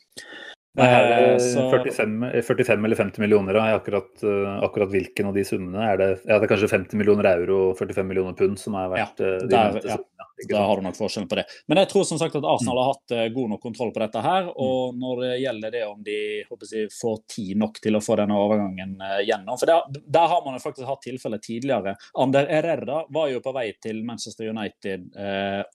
Nei, 0.74 0.86
er 0.90 1.04
det 1.38 1.44
45, 1.54 2.42
45, 2.42 2.84
eller 2.84 2.98
50 2.98 3.22
millioner. 3.22 3.54
Da. 3.54 3.76
Akkurat, 3.78 4.10
uh, 4.26 4.56
akkurat, 4.66 4.90
hvilken 4.90 5.28
av 5.30 5.36
de 5.36 5.44
summene 5.46 5.84
er 5.86 6.00
det? 6.00 6.08
Ja, 6.26 6.40
det 6.40 6.48
er 6.48 6.50
kanskje 6.50 6.70
50 6.72 6.98
millioner 6.98 7.28
euro 7.30 7.58
og 7.68 7.78
45 7.78 8.08
millioner 8.08 8.34
pund 8.38 8.58
som 8.58 8.74
har 8.74 8.88
vært 8.90 9.22
ja, 9.22 9.28
de 9.38 9.50
der, 9.52 9.76
ja, 9.78 9.98
summene. 10.00 10.10
Da 10.50 10.64
har 10.66 10.80
du 10.80 10.82
nok 10.82 10.96
forskjellen 10.98 11.28
på 11.30 11.38
det. 11.38 11.44
Men 11.70 11.78
jeg 11.78 11.92
tror 11.92 12.06
som 12.08 12.18
sagt 12.18 12.34
at 12.34 12.46
Arsenal 12.50 12.74
mm. 12.74 12.80
har 12.82 12.88
hatt 12.90 13.34
god 13.36 13.52
nok 13.52 13.62
kontroll 13.62 13.92
på 13.94 14.02
dette 14.02 14.22
her. 14.24 14.48
Mm. 14.48 14.56
Og 14.66 14.96
når 14.98 15.20
det 15.22 15.28
gjelder 15.44 15.74
det 15.76 15.82
om 15.86 16.00
de 16.08 16.16
jeg, 16.42 16.88
får 16.90 17.20
tid 17.30 17.60
nok 17.62 17.78
til 17.84 17.94
å 17.94 18.00
få 18.02 18.16
denne 18.18 18.38
overgangen 18.40 18.96
gjennom 19.28 19.60
For 19.60 19.70
der, 19.70 20.00
der, 20.02 20.26
har 20.32 20.42
man 20.42 20.58
jo 20.58 20.64
faktisk 20.64 20.88
hatt 20.90 21.04
tilfeller 21.06 21.42
tidligere. 21.44 21.94
Ander 22.18 22.50
Herrera 22.50 23.04
var 23.14 23.30
jo 23.30 23.44
på 23.44 23.54
vei 23.54 23.68
til 23.78 24.02
Manchester 24.02 24.50
United 24.50 25.06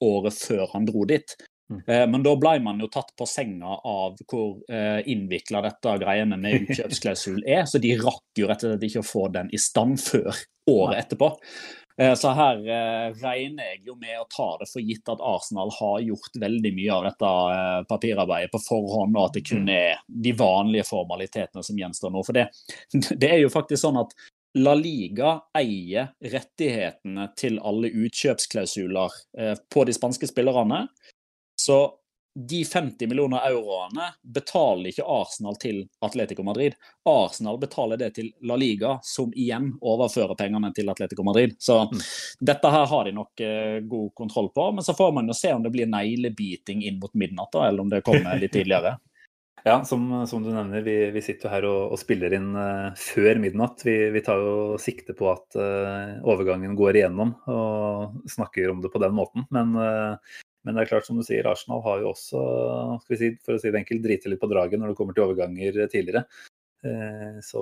året 0.04 0.44
før 0.44 0.68
han 0.76 0.92
dro 0.92 1.08
dit. 1.08 1.38
Mm. 1.70 1.82
Eh, 1.88 2.08
men 2.10 2.24
da 2.24 2.36
ble 2.36 2.56
man 2.66 2.80
jo 2.82 2.88
tatt 2.92 3.12
på 3.18 3.28
senga 3.30 3.76
av 3.86 4.18
hvor 4.26 4.58
eh, 4.74 5.02
innvikla 5.12 5.62
dette 5.66 5.98
greiene 6.02 6.38
med 6.42 6.64
utkjøpsklausul 6.64 7.44
er, 7.46 7.66
så 7.70 7.82
de 7.82 7.94
rakk 8.00 8.42
jo 8.42 8.48
rett 8.50 8.66
og 8.66 8.74
slett 8.74 8.88
ikke 8.88 9.04
å 9.04 9.10
få 9.10 9.28
den 9.36 9.52
i 9.54 9.62
stand 9.62 10.00
før 10.02 10.32
året 10.70 11.04
etterpå. 11.04 11.30
Eh, 12.02 12.16
så 12.18 12.34
her 12.34 12.64
regner 13.20 13.70
jeg 13.74 13.84
jo 13.86 13.98
med 14.02 14.18
å 14.18 14.26
ta 14.34 14.50
det 14.62 14.70
for 14.72 14.82
gitt 14.82 15.14
at 15.14 15.22
Arsenal 15.22 15.70
har 15.78 16.02
gjort 16.08 16.42
veldig 16.42 16.74
mye 16.80 16.98
av 16.98 17.06
dette 17.12 17.36
papirarbeidet 17.92 18.54
på 18.56 18.64
forhånd, 18.66 19.14
og 19.14 19.30
at 19.30 19.38
det 19.38 19.46
kun 19.52 19.70
mm. 19.70 19.76
er 19.78 20.04
de 20.26 20.36
vanlige 20.42 20.90
formalitetene 20.90 21.66
som 21.66 21.78
gjenstår 21.78 22.16
nå. 22.16 22.26
For 22.26 22.40
det, 22.40 22.50
det 23.22 23.30
er 23.30 23.44
jo 23.44 23.54
faktisk 23.54 23.86
sånn 23.86 24.02
at 24.02 24.18
La 24.58 24.74
Liga 24.74 25.36
eier 25.54 26.10
rettighetene 26.26 27.28
til 27.38 27.60
alle 27.62 27.92
utkjøpsklausuler 27.94 29.18
på 29.70 29.84
de 29.86 29.94
spanske 29.94 30.26
spillerne. 30.26 30.88
Så 31.60 31.80
de 32.36 32.66
50 32.66 33.08
millioner 33.08 33.50
euroene 33.50 34.14
betaler 34.24 34.92
ikke 34.92 35.04
Arsenal 35.04 35.58
til 35.60 35.82
Atletico 36.06 36.44
Madrid. 36.44 36.78
Arsenal 37.10 37.58
betaler 37.60 38.00
det 38.00 38.14
til 38.16 38.30
La 38.48 38.56
Liga, 38.56 38.94
som 39.04 39.34
igjen 39.36 39.74
overfører 39.82 40.38
pengene 40.40 40.72
til 40.76 40.90
Atletico 40.90 41.26
Madrid. 41.28 41.58
Så 41.60 41.82
mm. 41.90 42.00
dette 42.52 42.72
her 42.72 42.88
har 42.94 43.10
de 43.10 43.16
nok 43.18 43.44
eh, 43.44 43.80
god 43.84 44.14
kontroll 44.16 44.52
på. 44.56 44.70
Men 44.78 44.88
så 44.88 44.96
får 44.96 45.12
man 45.18 45.28
jo 45.28 45.36
se 45.36 45.52
om 45.54 45.66
det 45.66 45.74
blir 45.74 45.90
neglebiting 45.90 46.86
inn 46.88 47.02
mot 47.02 47.14
midnatt, 47.14 47.52
da, 47.52 47.68
eller 47.68 47.84
om 47.84 47.92
det 47.92 48.06
kommer 48.08 48.40
litt 48.40 48.56
tidligere. 48.56 48.98
Ja, 49.64 49.82
som, 49.84 50.06
som, 50.28 50.40
du 50.40 50.54
nevner, 50.56 50.80
vi, 50.82 50.94
vi 51.12 51.22
sitter 51.22 51.50
jo 51.50 51.52
her 51.52 51.66
og, 51.68 51.80
og 51.92 52.00
spiller 52.00 52.32
inn 52.32 52.54
uh, 52.56 52.94
før 52.96 53.42
midnatt. 53.44 53.82
Vi, 53.84 53.96
vi, 54.14 54.22
tar 54.24 54.40
jo 54.40 54.78
sikte 54.80 55.12
på 55.12 55.28
at 55.34 55.58
uh, 55.60 56.16
overgangen 56.24 56.78
går 56.80 56.96
igjennom 57.02 57.34
og 57.52 58.30
snakker 58.32 58.72
om 58.72 58.80
det 58.80 58.94
på 58.94 59.02
den 59.04 59.18
måten. 59.18 59.44
Men 59.52 59.76
uh, 59.76 60.40
men 60.66 60.76
det 60.76 60.84
er 60.84 60.90
klart, 60.92 61.08
som 61.08 61.20
du 61.20 61.24
sier, 61.24 61.48
Arsenal 61.48 61.84
har 61.86 62.02
jo 62.04 62.12
også, 62.12 62.40
skal 63.04 63.16
vi 63.16 63.20
si, 63.20 63.30
for 63.46 63.56
å 63.56 63.62
si 63.62 63.72
det 63.72 63.80
enkelt, 63.80 64.04
driti 64.04 64.32
litt 64.32 64.42
på 64.42 64.50
draget 64.52 64.82
når 64.82 64.92
det 64.92 64.98
kommer 65.00 65.16
til 65.16 65.26
overganger 65.30 65.78
tidligere. 65.92 66.26
Eh, 66.86 67.40
så, 67.44 67.62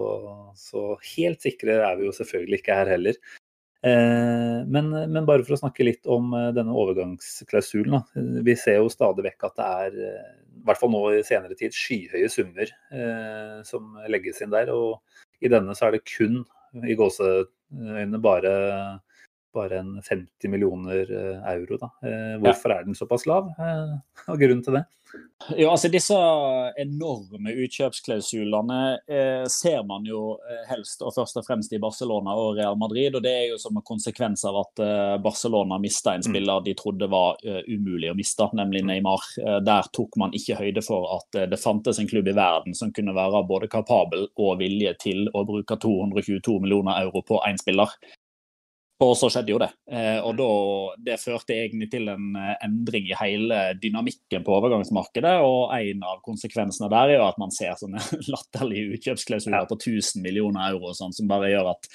så, 0.55 0.93
helt 1.15 1.41
sikre 1.41 1.79
er 1.81 1.97
vi 1.97 2.07
jo 2.07 2.15
selvfølgelig 2.15 2.61
ikke 2.61 2.79
her 2.79 2.91
heller. 2.93 3.19
Eh, 3.85 4.59
men, 4.65 4.91
men, 4.93 5.25
bare 5.29 5.45
for 5.45 5.55
å 5.55 5.61
snakke 5.61 5.85
litt 5.85 6.09
om 6.09 6.33
eh, 6.37 6.51
denne 6.57 6.75
overgangsklausulen. 6.77 8.01
Vi 8.45 8.57
ser 8.59 8.81
jo 8.81 8.91
stadig 8.93 9.25
vekk 9.29 9.49
at 9.49 9.57
det 9.57 9.69
er, 9.85 9.97
i 10.57 10.65
hvert 10.67 10.81
fall 10.81 10.93
nå 10.93 11.03
i 11.13 11.23
senere 11.25 11.57
tid, 11.57 11.75
skyhøye 11.75 12.29
summer 12.33 12.71
som 13.67 13.93
legges 14.09 14.41
inn 14.43 14.53
der. 14.53 14.73
Og 14.73 14.97
i 15.45 15.51
denne 15.53 15.77
så 15.77 15.87
er 15.87 15.97
det 15.97 16.07
kun 16.09 16.41
i 16.85 16.97
gåseøynene 16.97 18.19
bare 18.21 18.53
bare 19.57 19.81
en 19.81 19.95
50 20.01 20.53
millioner 20.53 21.09
eh, 21.09 21.49
euro. 21.55 21.79
Da. 21.81 21.91
Eh, 22.05 22.35
hvorfor 22.43 22.73
ja. 22.73 22.79
er 22.79 22.87
den 22.87 22.97
såpass 22.97 23.27
lav? 23.29 23.49
Eh, 23.57 23.97
og 24.27 24.39
grunnen 24.39 24.63
til 24.65 24.79
det? 24.79 24.85
Ja, 25.55 25.69
altså 25.71 25.87
Disse 25.91 26.15
enorme 26.81 27.53
utkjøpsklausulene 27.63 28.79
eh, 29.07 29.45
ser 29.51 29.83
man 29.87 30.03
jo 30.07 30.35
helst 30.67 31.03
og 31.05 31.13
først 31.15 31.37
og 31.39 31.45
fremst 31.47 31.71
i 31.71 31.79
Barcelona 31.79 32.33
og 32.35 32.57
Real 32.57 32.75
Madrid. 32.79 33.15
og 33.15 33.23
Det 33.23 33.31
er 33.31 33.45
jo 33.53 33.59
som 33.61 33.77
en 33.77 33.85
konsekvens 33.85 34.43
av 34.49 34.57
at 34.63 34.83
eh, 34.83 35.13
Barcelona 35.23 35.77
mista 35.79 36.15
en 36.15 36.25
mm. 36.25 36.27
spiller 36.27 36.65
de 36.65 36.73
trodde 36.79 37.09
var 37.13 37.39
eh, 37.45 37.61
umulig 37.69 38.11
å 38.11 38.17
miste, 38.17 38.49
nemlig 38.57 38.83
mm. 38.83 38.91
Neymar. 38.91 39.29
der 39.63 39.87
tok 39.93 40.17
man 40.19 40.33
ikke 40.35 40.57
høyde 40.59 40.83
for 40.83 41.07
at 41.15 41.39
det 41.51 41.59
fantes 41.61 42.01
en 42.01 42.09
klubb 42.09 42.27
i 42.27 42.35
verden 42.35 42.75
som 42.75 42.91
kunne 42.95 43.15
være 43.15 43.45
både 43.47 43.69
kapabel 43.71 44.27
og 44.35 44.57
vilje 44.59 44.93
til 45.03 45.27
å 45.37 45.45
bruke 45.47 45.77
222 45.79 46.59
millioner 46.65 47.05
euro 47.05 47.23
på 47.23 47.39
én 47.47 47.59
spiller. 47.61 47.93
Og 49.05 49.13
så 49.13 49.27
skjedde 49.29 49.53
jo 49.53 49.59
det. 49.61 49.69
Eh, 49.93 50.17
og 50.25 50.37
da, 50.39 50.49
Det 51.05 51.19
førte 51.21 51.53
egentlig 51.53 51.89
til 51.91 52.07
en 52.09 52.31
eh, 52.33 52.55
endring 52.65 53.05
i 53.11 53.17
hele 53.19 53.59
dynamikken 53.77 54.45
på 54.45 54.55
overgangsmarkedet. 54.57 55.35
og 55.45 55.73
En 55.77 56.03
av 56.03 56.23
konsekvensene 56.25 56.89
der 56.89 57.13
er 57.13 57.19
jo 57.19 57.27
at 57.27 57.37
man 57.37 57.53
ser 57.53 57.77
sånne 57.77 58.01
latterlige 58.33 58.97
utkjøpsklausuler 58.97 59.69
på 59.69 59.77
1000 59.77 60.25
millioner 60.25 60.71
euro 60.71 60.95
sånn, 60.97 61.13
som 61.13 61.29
bare 61.29 61.51
gjør 61.53 61.75
at 61.75 61.91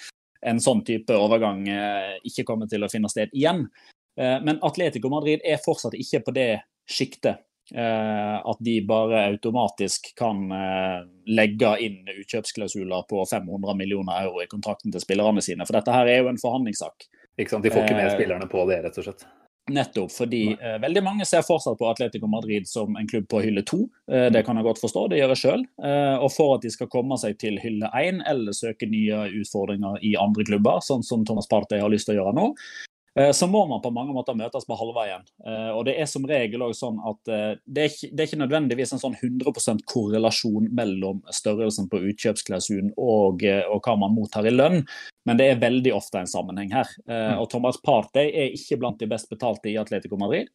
en 0.47 0.63
sånn 0.63 0.83
type 0.87 1.15
overgang 1.15 1.67
eh, 1.71 2.15
ikke 2.27 2.47
kommer 2.47 2.71
til 2.71 2.87
å 2.87 2.91
finne 2.93 3.11
sted 3.11 3.35
igjen. 3.35 3.67
Men 4.13 4.59
Atletico 4.61 5.09
Madrid 5.09 5.41
er 5.41 5.63
fortsatt 5.65 5.95
ikke 5.97 6.19
på 6.27 6.35
det 6.37 6.49
sjiktet 6.85 7.39
at 7.73 8.59
de 8.61 8.75
bare 8.85 9.21
automatisk 9.31 10.11
kan 10.19 10.41
eh, 10.53 11.05
legge 11.31 11.71
inn 11.87 12.01
utkjøpsklausuler 12.11 13.07
på 13.09 13.23
500 13.31 13.77
millioner 13.79 14.27
euro 14.27 14.43
i 14.43 14.49
kontrakten 14.51 14.93
til 14.93 15.05
spillerne 15.05 15.45
sine. 15.45 15.65
For 15.69 15.79
dette 15.79 15.95
her 15.95 16.11
er 16.11 16.25
jo 16.25 16.33
en 16.33 16.41
forhandlingssak. 16.43 17.07
Ikke 17.39 17.55
sant? 17.55 17.65
De 17.65 17.73
får 17.73 17.87
ikke 17.87 17.97
med 17.97 18.11
Eh, 18.11 18.19
spillerne 18.19 18.51
på 18.51 18.67
det, 18.69 18.83
rett 18.85 18.99
og 18.99 19.07
slett. 19.07 19.25
Nettopp, 19.71 20.11
fordi 20.11 20.57
eh, 20.59 20.79
veldig 20.83 21.03
mange 21.07 21.25
ser 21.29 21.45
fortsatt 21.47 21.79
på 21.79 21.87
Atletico 21.87 22.27
Madrid 22.27 22.67
som 22.67 22.97
en 22.99 23.07
klubb 23.09 23.29
på 23.31 23.45
hylle 23.45 23.63
to. 23.63 23.85
Eh, 24.11 24.27
det 24.35 24.43
kan 24.47 24.59
jeg 24.59 24.67
godt 24.67 24.83
forstå, 24.83 25.05
det 25.13 25.21
gjør 25.21 25.35
jeg 25.37 25.43
sjøl. 25.45 25.63
Eh, 25.87 26.17
og 26.19 26.33
for 26.35 26.57
at 26.57 26.67
de 26.67 26.73
skal 26.75 26.91
komme 26.91 27.19
seg 27.21 27.39
til 27.39 27.61
hylle 27.63 27.91
én, 27.95 28.19
eller 28.29 28.57
søke 28.59 28.91
nye 28.91 29.29
utfordringer 29.39 30.03
i 30.03 30.17
andre 30.19 30.47
klubber, 30.49 30.83
sånn 30.83 31.07
som 31.07 31.23
Thomas 31.29 31.47
Partey 31.51 31.79
har 31.83 31.93
lyst 31.93 32.11
til 32.11 32.19
å 32.19 32.25
gjøre 32.25 32.35
nå, 32.41 32.49
eh, 32.51 32.91
så 33.37 33.47
må 33.47 33.67
man 33.69 33.83
på 33.85 33.91
mange 33.93 34.15
måter 34.17 34.37
møtes 34.39 34.65
på 34.65 34.77
halvveien. 34.79 35.25
Eh, 35.45 35.71
og 35.77 35.85
det 35.89 35.99
er 36.01 36.09
som 36.09 36.25
regel 36.29 36.65
også 36.65 36.87
sånn 36.87 37.01
at 37.11 37.33
eh, 37.33 37.49
det, 37.67 37.83
er 37.83 37.91
ikke, 37.91 38.09
det 38.11 38.23
er 38.23 38.31
ikke 38.31 38.41
nødvendigvis 38.41 38.95
en 38.97 39.03
sånn 39.03 39.17
100% 39.19 39.85
korrelasjon 39.93 40.71
mellom 40.73 41.21
størrelsen 41.35 41.91
på 41.93 42.01
utkjøpsklausulen 42.13 42.95
og, 42.97 43.45
eh, 43.45 43.65
og 43.69 43.85
hva 43.85 43.99
man 44.01 44.15
mottar 44.17 44.49
i 44.49 44.55
lønn. 44.55 44.81
Men 45.29 45.39
det 45.39 45.51
er 45.51 45.61
veldig 45.63 45.93
ofte 45.95 46.23
en 46.23 46.31
sammenheng 46.31 46.73
her. 46.75 46.89
Eh, 47.07 47.35
og 47.37 47.51
Thomas 47.53 47.79
Partey 47.85 48.33
er 48.33 48.57
ikke 48.57 48.81
blant 48.81 49.03
de 49.03 49.11
best 49.11 49.31
betalte 49.31 49.71
i 49.71 49.77
Atletico 49.81 50.19
Madrid. 50.19 50.51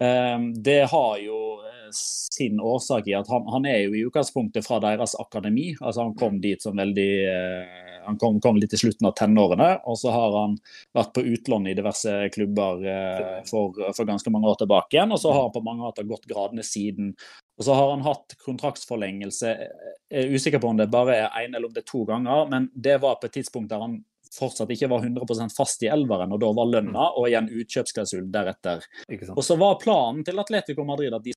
Eh, 0.00 0.38
Det 0.64 0.80
har 0.90 1.18
jo 1.18 1.38
eh, 1.64 1.90
sin 2.38 2.60
årsak 2.60 3.08
i 3.08 3.14
at 3.18 3.28
han, 3.32 3.46
han 3.50 3.66
er 3.66 3.80
jo 3.86 3.94
i 3.96 4.04
utgangspunktet 4.06 4.66
fra 4.66 4.78
deres 4.84 5.16
akademi. 5.18 5.72
altså 5.80 6.06
Han 6.06 6.14
kom 6.18 6.40
dit 6.40 6.62
som 6.62 6.76
veldig 6.78 7.12
eh, 7.26 7.84
Han 8.08 8.16
kom, 8.16 8.38
kom 8.40 8.56
litt 8.56 8.72
i 8.72 8.78
slutten 8.80 9.04
av 9.04 9.12
tenårene, 9.18 9.82
og 9.84 9.98
så 10.00 10.08
har 10.14 10.32
han 10.32 10.54
vært 10.96 11.10
på 11.12 11.24
utlån 11.28 11.66
i 11.68 11.74
diverse 11.76 12.14
klubber 12.32 12.86
eh, 12.88 13.42
for, 13.50 13.76
for 13.96 14.08
ganske 14.08 14.32
mange 14.32 14.48
år 14.48 14.56
tilbake 14.62 14.96
igjen. 14.96 15.12
Og 15.12 15.20
så 15.20 15.34
har 15.34 15.42
han 15.42 15.52
på 15.52 15.64
mange 15.66 15.84
måter 15.84 16.08
gått 16.08 16.24
gradene 16.30 16.64
siden. 16.64 17.10
Og 17.58 17.66
så 17.66 17.74
har 17.76 17.90
han 17.90 18.06
hatt 18.06 18.32
kontraktsforlengelse. 18.46 19.52
Jeg 20.08 20.24
er 20.24 20.32
usikker 20.32 20.62
på 20.62 20.70
om 20.70 20.78
det 20.80 20.88
bare 20.94 21.18
er 21.18 21.36
én 21.42 21.52
eller 21.52 21.68
om 21.68 21.74
det 21.74 21.82
er 21.84 21.90
to 21.90 22.06
ganger, 22.08 22.46
men 22.48 22.70
det 22.72 22.96
var 23.02 23.18
på 23.20 23.28
et 23.28 23.36
tidspunkt 23.42 23.68
der 23.74 23.84
han 23.84 23.98
fortsatt 24.34 24.70
ikke 24.74 24.90
var 24.90 25.04
100% 25.06 25.54
fast 25.56 25.82
i 25.86 25.90
elveren, 25.92 26.32
og 26.34 26.42
da 26.42 26.52
var 26.56 26.70
lønna 26.72 27.10
og 27.14 27.28
igjen 27.28 27.50
utkjøpsklausul 27.62 28.28
deretter. 28.34 28.84
Og 29.34 29.44
så 29.44 29.58
var 29.60 29.80
planen 29.82 30.24
til 30.26 30.40
Atletico 30.42 30.86
Madrid 30.88 31.14
at 31.14 31.24
de 31.24 31.34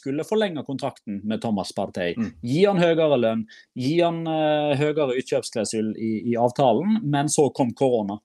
skulle 0.00 0.24
forlenge 0.24 0.62
kontrakten 0.64 1.20
med 1.28 1.42
Thomas 1.42 1.74
Partey. 1.76 2.14
Mm. 2.16 2.32
Gi 2.46 2.64
han 2.64 2.80
høyere 2.80 3.18
lønn, 3.20 3.44
gi 3.76 3.98
han 4.00 4.22
uh, 4.24 4.72
høyere 4.78 5.18
utkjøpsklausul 5.20 5.92
i, 5.98 6.12
i 6.32 6.36
avtalen, 6.40 7.00
men 7.10 7.28
så 7.32 7.50
kom 7.54 7.74
korona. 7.76 8.20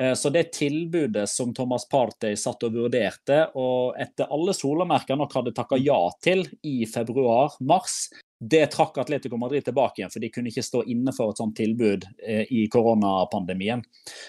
Eh, 0.00 0.14
Så 0.14 0.30
det 0.30 0.52
tilbudet 0.54 1.28
som 1.28 1.54
Thomas 1.54 1.88
Partey 1.88 2.36
satt 2.36 2.62
og 2.64 2.76
vurderte, 2.76 3.40
og 3.58 3.98
etter 4.00 4.30
alle 4.32 4.54
solemerker 4.56 5.18
nok 5.18 5.34
hadde 5.40 5.54
takka 5.56 5.78
ja 5.82 5.98
til 6.24 6.46
i 6.62 6.86
februar-mars, 6.86 8.08
det 8.40 8.68
trakk 8.70 8.98
Atletico 9.02 9.36
Madrid 9.36 9.64
tilbake 9.66 9.98
igjen, 9.98 10.10
for 10.14 10.22
de 10.22 10.28
kunne 10.30 10.46
ikke 10.52 10.62
stå 10.62 10.84
inne 10.86 11.10
for 11.16 11.32
et 11.32 11.40
sånt 11.40 11.56
tilbud 11.58 12.04
eh, 12.22 12.44
i 12.54 12.68
koronapandemien. 12.70 13.82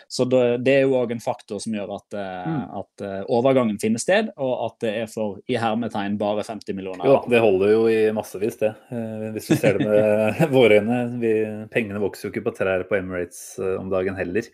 Så 0.10 0.26
det, 0.26 0.64
det 0.66 0.74
er 0.80 0.88
jo 0.88 0.96
òg 0.98 1.12
en 1.14 1.22
faktor 1.22 1.62
som 1.62 1.76
gjør 1.78 1.94
at, 2.00 2.18
eh, 2.18 2.48
Mm. 2.50 2.64
at 2.80 3.02
eh, 3.06 3.22
overgangen 3.30 3.78
finner 3.82 4.00
sted, 4.02 4.32
og 4.38 4.54
at 4.66 4.80
det 4.86 4.94
er 5.04 5.08
for 5.12 5.38
i 5.52 5.58
hermetegn 5.60 6.18
bare 6.18 6.44
50 6.48 6.74
millioner. 6.78 7.06
Jo 7.06 7.20
det 7.30 7.42
holder 7.44 7.72
jo 7.76 7.84
i 7.92 8.00
massevis, 8.16 8.58
det. 8.62 8.72
Eh, 8.90 9.30
Hvis 9.36 9.48
du 9.52 9.56
ser 9.60 9.78
det 9.78 9.86
med 9.86 10.42
våre 10.58 10.80
øyne. 10.82 11.00
Vi, 11.22 11.34
pengene 11.74 12.02
vokser 12.02 12.28
jo 12.30 12.34
ikke 12.34 12.48
på 12.50 12.56
trær 12.58 12.88
på 12.90 12.98
Emirates 12.98 13.60
eh, 13.60 13.76
om 13.80 13.90
dagen 13.94 14.18
heller. 14.18 14.48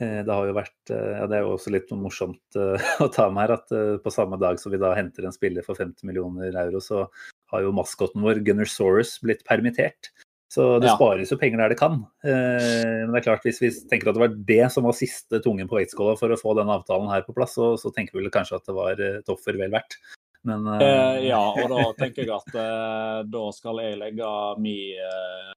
Eh, 0.00 0.20
Det 0.22 0.30
har 0.32 0.46
jo 0.46 0.54
vært 0.56 0.92
ja, 0.94 1.26
Det 1.26 1.36
er 1.36 1.42
jo 1.44 1.56
også 1.56 1.72
litt 1.74 1.90
morsomt 1.98 2.56
å 3.04 3.08
ta 3.12 3.26
med 3.30 3.42
her 3.48 3.56
at 3.58 3.74
på 4.04 4.12
samme 4.14 4.38
dag 4.40 4.60
som 4.62 4.72
vi 4.72 4.78
da 4.80 4.94
henter 4.94 5.26
en 5.26 5.34
spiller 5.34 5.66
for 5.66 5.74
50 5.74 6.06
millioner 6.06 6.54
euro, 6.62 6.80
så 6.80 7.08
har 7.52 7.62
jo 7.66 7.74
maskoten 7.76 8.22
vår, 8.24 8.42
Gunnersaurus, 8.46 9.18
blitt 9.24 9.44
permittert. 9.48 10.10
Så 10.50 10.80
det 10.82 10.88
Ja. 10.90 10.96
spares 10.96 11.30
jo 11.30 11.38
penger 11.38 11.58
der 11.62 11.68
det 11.70 11.78
kan. 11.78 12.06
Eh, 12.24 13.06
Men 13.06 13.12
det 13.12 13.20
er 13.20 13.28
klart, 13.30 13.44
hvis 13.46 13.60
vi 13.62 13.70
tenker 13.70 14.10
at 14.10 14.16
det 14.18 14.24
var 14.24 14.34
det 14.34 14.72
som 14.72 14.84
var 14.84 14.92
siste 14.98 15.38
tungen 15.42 15.68
på 15.68 15.78
vektskåla 15.78 16.18
for 16.18 16.28
å 16.34 16.40
få 16.40 16.56
denne 16.58 16.74
avtalen 16.74 17.08
her 17.08 17.22
på 17.22 17.34
plass, 17.34 17.54
så, 17.54 17.76
så 17.78 17.94
tenker 17.94 18.18
vi 18.18 18.24
vel 18.24 18.34
kanskje 18.34 18.56
at 18.58 18.66
det 18.66 18.74
var 18.74 18.98
eh, 18.98 19.20
et 19.20 19.30
offer 19.30 19.54
vel 19.56 19.70
verdt. 19.70 19.94
Men 20.42 20.66
eh, 20.66 20.80
Eh, 20.80 21.28
ja, 21.28 21.38
og 21.38 21.70
da 21.70 21.92
tenker 22.00 22.24
jeg 22.24 22.34
at 22.34 22.54
eh, 22.56 23.22
da 23.30 23.44
skal 23.52 23.78
jeg 23.84 23.98
legge 24.00 24.30
min 24.58 24.98
eh, 24.98 25.52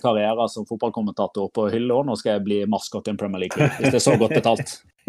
karriere 0.00 0.48
som 0.48 0.64
fotballkommentator 0.66 1.50
på 1.52 1.68
hylla. 1.74 2.00
Nå 2.06 2.16
skal 2.16 2.38
jeg 2.38 2.44
bli 2.46 2.58
maskot 2.70 3.06
i 3.08 3.12
en 3.12 3.20
Premier 3.20 3.44
League-klubb, 3.44 3.76
hvis 3.78 3.92
det 3.92 4.00
er 4.00 4.06
så 4.06 4.16
godt 4.16 4.36
betalt. 4.38 4.78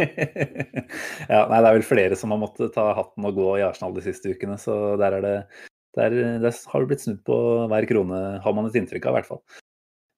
ja, 1.32 1.46
nei, 1.48 1.62
det 1.62 1.70
er 1.70 1.78
vel 1.78 1.88
flere 1.88 2.18
som 2.20 2.34
har 2.36 2.42
måttet 2.42 2.74
ta 2.76 2.90
hatten 2.98 3.26
og 3.30 3.38
gå 3.38 3.48
i 3.60 3.64
Arsenal 3.64 3.96
de 3.96 4.04
siste 4.06 4.34
ukene, 4.36 4.58
så 4.60 4.98
der, 5.00 5.20
er 5.20 5.24
det, 5.24 5.38
der, 5.98 6.18
der 6.44 6.58
har 6.72 6.84
det 6.84 6.92
blitt 6.92 7.06
snudd 7.06 7.22
på 7.28 7.38
hver 7.72 7.88
krone, 7.90 8.24
har 8.44 8.58
man 8.58 8.70
et 8.70 8.80
inntrykk 8.80 9.08
av 9.08 9.16
i 9.16 9.20
hvert 9.20 9.32
fall. 9.34 9.44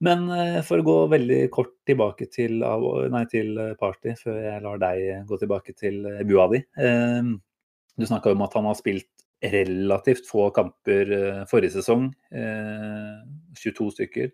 Men 0.06 0.28
eh, 0.30 0.60
for 0.66 0.82
å 0.82 0.86
gå 0.86 0.98
veldig 1.16 1.42
kort 1.54 1.74
tilbake 1.90 2.28
til, 2.30 2.62
nei, 2.62 3.24
til 3.32 3.56
eh, 3.62 3.74
Party, 3.80 4.14
før 4.20 4.38
jeg 4.44 4.64
lar 4.66 4.82
deg 4.82 5.26
gå 5.30 5.40
tilbake 5.42 5.74
til 5.78 6.04
bua 6.06 6.28
Buadi. 6.30 6.62
Eh, 6.78 7.32
du 7.98 8.06
snakka 8.06 8.36
om 8.36 8.44
at 8.46 8.54
han 8.54 8.68
har 8.70 8.76
spilt 8.78 9.10
relativt 9.42 10.28
få 10.30 10.52
kamper 10.54 11.12
eh, 11.14 11.46
forrige 11.50 11.72
sesong, 11.78 12.14
eh, 12.32 13.18
22 13.58 13.92
stykker. 13.96 14.32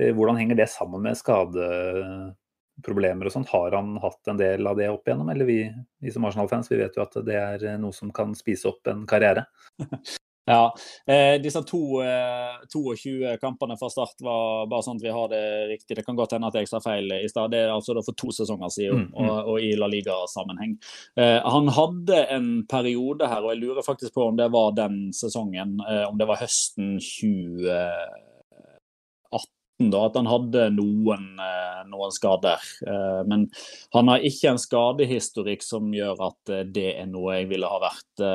Eh, 0.00 0.12
Hvordan 0.16 0.36
henger 0.40 0.56
det 0.56 0.68
sammen 0.72 1.02
med 1.04 1.18
skadeproblemer 1.20 3.26
og 3.28 3.34
sånt? 3.34 3.52
Har 3.52 3.70
han 3.76 3.88
hatt 4.02 4.28
en 4.28 4.40
del 4.40 4.66
av 4.68 4.76
det 4.80 4.88
opp 4.92 5.06
igjennom? 5.08 5.30
Eller 5.32 5.44
vi, 5.48 5.58
vi 6.00 6.10
som 6.12 6.24
Arsenal-fans 6.28 6.70
vi 6.72 6.80
vet 6.80 6.96
jo 6.96 7.04
at 7.04 7.14
det 7.26 7.36
er 7.38 7.58
eh, 7.68 7.80
noe 7.80 7.92
som 7.96 8.08
kan 8.14 8.34
spise 8.38 8.68
opp 8.72 8.82
en 8.92 9.00
karriere. 9.08 9.42
Ja, 10.44 10.74
eh, 11.06 11.42
disse 11.42 11.62
to, 11.62 12.02
eh, 12.02 12.56
22 12.72 13.36
kampene 13.40 13.76
fra 13.78 13.88
start 13.90 14.18
var 14.26 14.66
bare 14.66 14.82
sånn 14.82 14.96
at 14.98 15.02
vi 15.04 15.12
har 15.14 15.28
det 15.30 15.68
riktig. 15.70 15.96
Det 15.96 16.04
kan 16.06 16.16
godt 16.18 16.32
hende 16.34 16.48
at 16.50 16.54
jeg 16.58 16.66
sa 16.66 16.80
feil 16.82 17.12
i 17.14 17.28
stad. 17.30 17.50
Det 17.52 17.60
er 17.62 17.70
altså 17.70 17.94
for 18.02 18.12
to 18.18 18.28
sesonger 18.34 18.70
siden, 18.74 18.90
Mm, 18.92 19.14
mm. 19.14 19.22
og, 19.22 19.48
og 19.52 19.60
i 19.62 19.70
La 19.78 19.86
Liga-sammenheng. 19.86 20.74
Eh, 21.16 21.40
han 21.46 21.68
hadde 21.68 22.26
en 22.34 22.66
periode 22.66 23.28
her, 23.28 23.42
og 23.42 23.50
jeg 23.54 23.62
lurer 23.62 23.82
faktisk 23.86 24.14
på 24.14 24.26
om 24.28 24.36
det 24.36 24.50
var 24.50 24.72
den 24.74 25.12
sesongen, 25.14 25.78
eh, 25.88 26.04
om 26.08 26.18
det 26.18 26.26
var 26.26 26.36
høsten 26.42 26.98
2018, 26.98 29.90
da, 29.90 30.04
at 30.06 30.16
han 30.18 30.26
hadde 30.30 30.70
noen, 30.74 31.38
eh, 31.38 31.82
noen 31.90 32.10
skader. 32.14 32.58
Eh, 32.86 33.22
men 33.30 33.46
han 33.94 34.08
har 34.08 34.18
ikke 34.26 34.50
en 34.50 34.58
skadehistorikk 34.58 35.62
som 35.62 35.92
gjør 35.94 36.18
at 36.32 36.44
det 36.74 36.96
er 36.98 37.06
noe 37.06 37.34
jeg 37.38 37.48
ville 37.54 37.66
ha 37.70 37.78
vært 37.82 38.26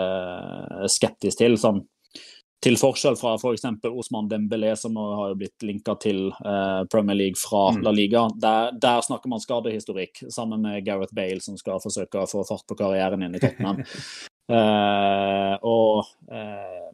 skeptisk 0.91 1.38
til. 1.43 1.58
Sånn, 1.60 1.84
til 2.67 2.77
forskjell 2.80 3.15
fra 3.19 3.34
f.eks. 3.39 3.63
For 3.82 3.95
Osman 4.03 4.27
Dembélé, 4.32 4.73
som 4.80 4.95
har 4.99 5.34
blitt 5.39 5.63
linka 5.63 5.95
til 6.03 6.27
eh, 6.36 6.84
Premier 6.91 7.15
League 7.23 7.39
fra 7.39 7.65
Mm. 7.77 7.82
La 7.88 7.91
Liga. 7.95 8.27
Der, 8.36 8.71
der 8.75 9.01
snakker 9.01 9.32
man 9.32 9.39
skadehistorikk, 9.43 10.25
sammen 10.34 10.62
med 10.67 10.84
Gareth 10.86 11.13
Bale, 11.15 11.39
som 11.43 11.58
skal 11.60 11.80
forsøke 11.84 12.21
å 12.21 12.27
få 12.30 12.43
fart 12.47 12.67
på 12.67 12.77
karrieren 12.80 13.23
inn 13.23 13.36
i 13.39 13.43
Tottenham. 13.43 13.84
Eh, 14.47 15.56
og 15.67 16.06
eh, 16.32 16.86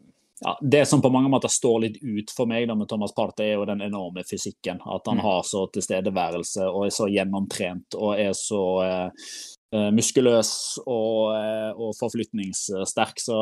ja, 0.42 0.54
Det 0.62 0.88
som 0.90 1.02
på 1.04 1.12
mange 1.14 1.30
måter 1.30 1.52
står 1.54 1.76
litt 1.84 2.00
ut 2.02 2.32
for 2.34 2.50
meg 2.50 2.66
da 2.68 2.74
med 2.76 2.90
Thomas 2.90 3.14
Partey, 3.14 3.52
er 3.52 3.60
jo 3.60 3.68
den 3.70 3.84
enorme 3.86 4.24
fysikken. 4.26 4.80
At 4.90 5.06
han 5.06 5.20
Mm. 5.22 5.24
har 5.28 5.44
så 5.46 5.68
tilstedeværelse 5.70 6.66
og 6.66 6.88
er 6.88 6.96
så 6.98 7.06
gjennomtrent 7.14 7.94
og 8.00 8.18
er 8.20 8.34
så 8.34 8.64
eh, 8.88 9.28
muskuløs 9.94 10.52
og, 10.84 11.34
eh, 11.38 11.72
og 11.74 11.96
forflytningssterk. 11.98 13.22
Så, 13.22 13.38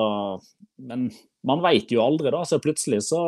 men 0.88 1.10
man 1.48 1.64
veit 1.64 1.92
jo 1.92 2.04
aldri, 2.04 2.32
da. 2.34 2.44
Så 2.48 2.62
plutselig 2.64 3.02
så 3.10 3.22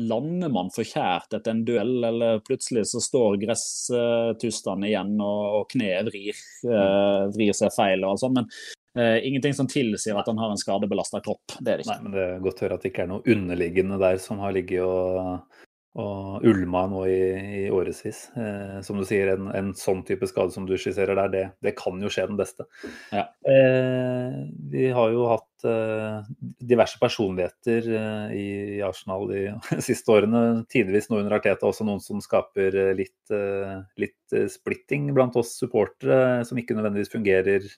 lander 0.00 0.52
man 0.52 0.70
forkjært 0.72 1.36
etter 1.36 1.52
en 1.52 1.64
duell, 1.68 1.98
eller 2.08 2.40
plutselig 2.46 2.86
så 2.90 3.02
står 3.04 3.40
gresstustene 3.42 4.88
igjen 4.88 5.18
og, 5.20 5.42
og 5.58 5.66
kneet 5.74 6.08
vrir, 6.08 6.38
eh, 6.68 7.24
vrir 7.34 7.56
seg 7.56 7.74
feil 7.76 8.06
og 8.08 8.20
sånn. 8.22 8.38
Men 8.40 8.48
eh, 8.96 9.18
ingenting 9.28 9.56
som 9.58 9.68
tilsier 9.70 10.18
at 10.18 10.30
han 10.30 10.40
har 10.40 10.54
en 10.54 10.60
skadebelasta 10.60 11.20
kropp. 11.24 11.58
Det 11.58 11.76
er 11.76 11.82
det 11.82 11.90
Nei, 11.90 11.98
ikke. 11.98 12.06
men 12.06 12.16
det 12.16 12.24
er 12.28 12.46
godt 12.46 12.62
å 12.62 12.66
høre 12.66 12.80
at 12.80 12.86
det 12.86 12.94
ikke 12.94 13.04
er 13.06 13.12
noe 13.12 13.36
underliggende 13.36 14.00
der 14.02 14.22
som 14.22 14.40
har 14.42 14.56
ligget 14.56 14.86
og, 14.86 15.60
og 16.00 16.44
ulma 16.48 16.86
nå 16.88 17.02
i, 17.10 17.20
i 17.58 17.62
årevis. 17.72 18.22
Eh, 18.38 18.78
som 18.84 18.96
du 18.96 19.04
sier, 19.08 19.34
en, 19.34 19.50
en 19.52 19.72
sånn 19.76 20.00
type 20.08 20.24
skade 20.30 20.54
som 20.54 20.64
du 20.68 20.72
skisserer 20.80 21.18
der, 21.18 21.32
det, 21.32 21.42
det 21.64 21.74
kan 21.76 22.00
jo 22.00 22.10
skje 22.12 22.24
den 22.30 22.38
beste. 22.38 22.64
Ja. 23.12 23.26
Eh, 23.44 24.38
vi 24.72 24.86
har 24.96 25.12
jo 25.12 25.26
hatt 25.28 25.66
eh, 25.68 26.30
diverse 26.72 26.96
personligheter 27.02 27.90
eh, 27.98 28.34
i, 28.38 28.46
i 28.78 28.80
Arsenal 28.86 29.28
de 29.28 29.44
siste 29.88 30.16
årene. 30.16 30.64
Tidvis 30.72 31.10
nå 31.10 31.20
under 31.20 31.36
Arteta 31.36 31.68
også 31.68 31.84
noen 31.88 32.00
som 32.04 32.24
skaper 32.24 32.78
eh, 32.86 32.94
litt, 32.96 33.20
eh, 33.34 33.82
litt 34.00 34.36
splitting 34.48 35.10
blant 35.12 35.36
oss 35.36 35.58
supportere, 35.60 36.40
som 36.48 36.56
ikke 36.56 36.78
nødvendigvis 36.78 37.12
fungerer 37.12 37.68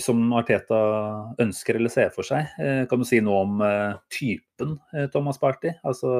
som 0.00 0.20
Arteta 0.36 0.78
ønsker 1.42 1.78
eller 1.78 1.92
ser 1.92 2.12
for 2.14 2.26
seg. 2.26 2.52
Eh, 2.60 2.82
Kan 2.90 3.02
du 3.02 3.06
si 3.08 3.20
noe 3.24 3.42
om 3.44 3.62
eh, 3.64 3.96
typen 4.12 4.78
eh, 4.94 5.08
Thomas 5.12 5.40
Party? 5.40 5.74
Altså, 5.84 6.10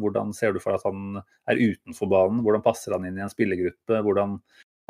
hvordan 0.00 0.34
ser 0.36 0.54
du 0.54 0.60
for 0.62 0.74
deg 0.74 0.82
at 0.82 0.88
han 0.90 1.20
er 1.52 1.62
utenfor 1.62 2.10
banen? 2.10 2.42
Hvordan 2.46 2.64
passer 2.66 2.96
han 2.96 3.06
inn 3.06 3.20
i 3.20 3.24
en 3.24 3.32
spillergruppe? 3.32 4.00
Hvordan 4.06 4.40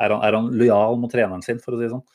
er 0.01 0.13
han, 0.13 0.23
er 0.25 0.39
han 0.39 0.49
lojal 0.57 0.97
mot 1.01 1.13
treneren 1.13 1.45
sin, 1.45 1.61
for 1.61 1.75
å 1.75 1.79
si 1.79 1.85
det 1.85 1.93
sånn? 1.93 2.05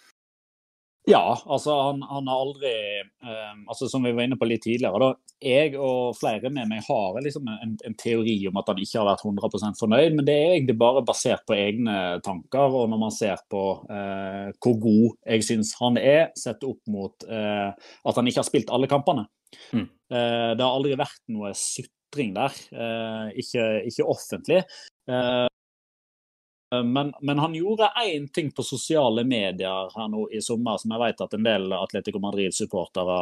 Ja, 1.05 1.35
altså 1.51 1.75
han, 1.89 2.03
han 2.07 2.29
har 2.31 2.41
aldri 2.45 2.71
eh, 3.03 3.55
altså 3.67 3.89
Som 3.91 4.05
vi 4.07 4.13
var 4.15 4.23
inne 4.23 4.37
på 4.39 4.47
litt 4.47 4.63
tidligere, 4.63 5.01
da. 5.03 5.35
Jeg 5.43 5.73
og 5.75 6.15
flere 6.15 6.53
med 6.55 6.69
meg 6.71 6.85
har 6.87 7.17
liksom 7.25 7.49
en, 7.51 7.73
en 7.83 7.97
teori 7.99 8.37
om 8.47 8.61
at 8.61 8.69
han 8.71 8.79
ikke 8.79 9.01
har 9.01 9.09
vært 9.09 9.25
100% 9.27 9.81
fornøyd, 9.81 10.15
men 10.15 10.29
det 10.29 10.37
er 10.39 10.53
egentlig 10.53 10.77
bare 10.79 11.03
basert 11.07 11.43
på 11.49 11.57
egne 11.59 11.97
tanker. 12.23 12.77
Og 12.79 12.87
når 12.93 13.01
man 13.03 13.15
ser 13.15 13.43
på 13.51 13.65
eh, 13.91 14.53
hvor 14.63 14.79
god 14.85 15.17
jeg 15.35 15.49
syns 15.49 15.75
han 15.81 15.99
er, 15.99 16.29
sett 16.39 16.63
opp 16.69 16.79
mot 16.95 17.27
eh, 17.27 17.73
at 17.75 18.21
han 18.21 18.31
ikke 18.31 18.45
har 18.45 18.51
spilt 18.53 18.71
alle 18.71 18.91
kampene. 18.91 19.27
Mm. 19.75 19.89
Eh, 19.89 20.53
det 20.55 20.63
har 20.63 20.71
aldri 20.71 20.95
vært 21.01 21.19
noe 21.35 21.51
sutring 21.59 22.31
der, 22.39 22.63
eh, 22.79 23.35
ikke, 23.43 23.67
ikke 23.91 24.07
offentlig. 24.15 24.63
Eh, 26.73 26.85
men, 26.85 27.13
men, 27.21 27.39
han 27.39 27.55
gjorde 27.55 27.93
én 28.07 28.29
ting 28.29 28.51
på 28.51 28.63
sosiale 28.63 29.25
medier 29.25 29.91
her 29.97 30.09
nå 30.09 30.29
i 30.31 30.41
sommer 30.41 30.79
som 30.81 30.95
jeg 30.95 31.03
vet 31.05 31.21
at 31.25 31.35
en 31.37 31.47
del 31.47 31.73
Atletico 31.77 32.23
Madrid-supportere 32.23 33.17